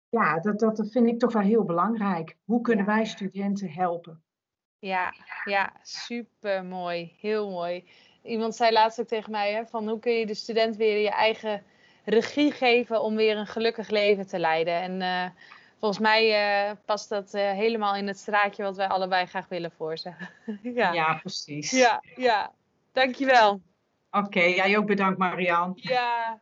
ja, 0.08 0.40
dat, 0.40 0.58
dat 0.58 0.90
vind 0.90 1.06
ik 1.06 1.18
toch 1.18 1.32
wel 1.32 1.42
heel 1.42 1.64
belangrijk. 1.64 2.36
Hoe 2.44 2.60
kunnen 2.60 2.86
wij 2.86 3.04
studenten 3.04 3.70
helpen? 3.70 4.21
Ja, 4.82 5.14
ja, 5.44 5.72
super 5.82 6.64
mooi. 6.64 7.12
Heel 7.20 7.50
mooi. 7.50 7.84
Iemand 8.22 8.56
zei 8.56 8.72
laatst 8.72 9.00
ook 9.00 9.06
tegen 9.06 9.30
mij: 9.30 9.52
hè, 9.52 9.66
van 9.66 9.88
hoe 9.88 9.98
kun 9.98 10.12
je 10.12 10.26
de 10.26 10.34
student 10.34 10.76
weer 10.76 10.98
je 10.98 11.10
eigen 11.10 11.62
regie 12.04 12.52
geven 12.52 13.02
om 13.02 13.16
weer 13.16 13.36
een 13.36 13.46
gelukkig 13.46 13.88
leven 13.88 14.26
te 14.26 14.38
leiden. 14.38 14.74
En 14.74 15.00
uh, 15.00 15.42
volgens 15.78 16.00
mij 16.00 16.24
uh, 16.68 16.76
past 16.84 17.08
dat 17.08 17.34
uh, 17.34 17.50
helemaal 17.50 17.96
in 17.96 18.06
het 18.06 18.18
straatje 18.18 18.62
wat 18.62 18.76
wij 18.76 18.86
allebei 18.86 19.26
graag 19.26 19.48
willen 19.48 19.72
voor 19.76 19.98
ze. 19.98 20.12
ja. 20.62 20.92
ja, 20.92 21.14
precies. 21.14 21.70
Ja, 21.70 22.02
ja. 22.16 22.52
Dankjewel. 22.92 23.60
Oké, 24.10 24.26
okay, 24.26 24.54
jij 24.54 24.78
ook 24.78 24.86
bedankt 24.86 25.18
Marian. 25.18 25.72
Ja. 25.74 26.40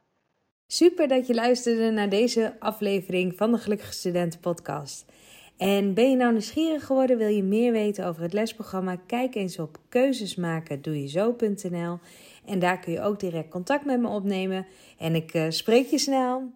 Super 0.67 1.09
dat 1.09 1.27
je 1.27 1.35
luisterde 1.35 1.91
naar 1.91 2.09
deze 2.09 2.57
aflevering 2.59 3.37
van 3.37 3.53
de 3.53 3.59
Gelukkige 3.59 3.93
Studenten 3.93 4.41
podcast. 4.41 5.05
En 5.61 5.95
ben 5.95 6.11
je 6.11 6.17
nou 6.17 6.33
nieuwsgierig 6.33 6.87
geworden, 6.87 7.19
wil 7.19 7.29
je 7.29 7.43
meer 7.43 7.73
weten 7.73 8.07
over 8.07 8.23
het 8.23 8.33
lesprogramma? 8.33 8.97
Kijk 9.07 9.35
eens 9.35 9.59
op 9.59 9.79
keuzesmaken.doejezo.nl 9.89 11.99
en 12.45 12.59
daar 12.59 12.79
kun 12.79 12.93
je 12.93 13.01
ook 13.01 13.21
direct 13.21 13.49
contact 13.49 13.85
met 13.85 14.01
me 14.01 14.09
opnemen. 14.09 14.67
En 14.99 15.15
ik 15.15 15.35
uh, 15.35 15.45
spreek 15.49 15.87
je 15.87 15.99
snel. 15.99 16.53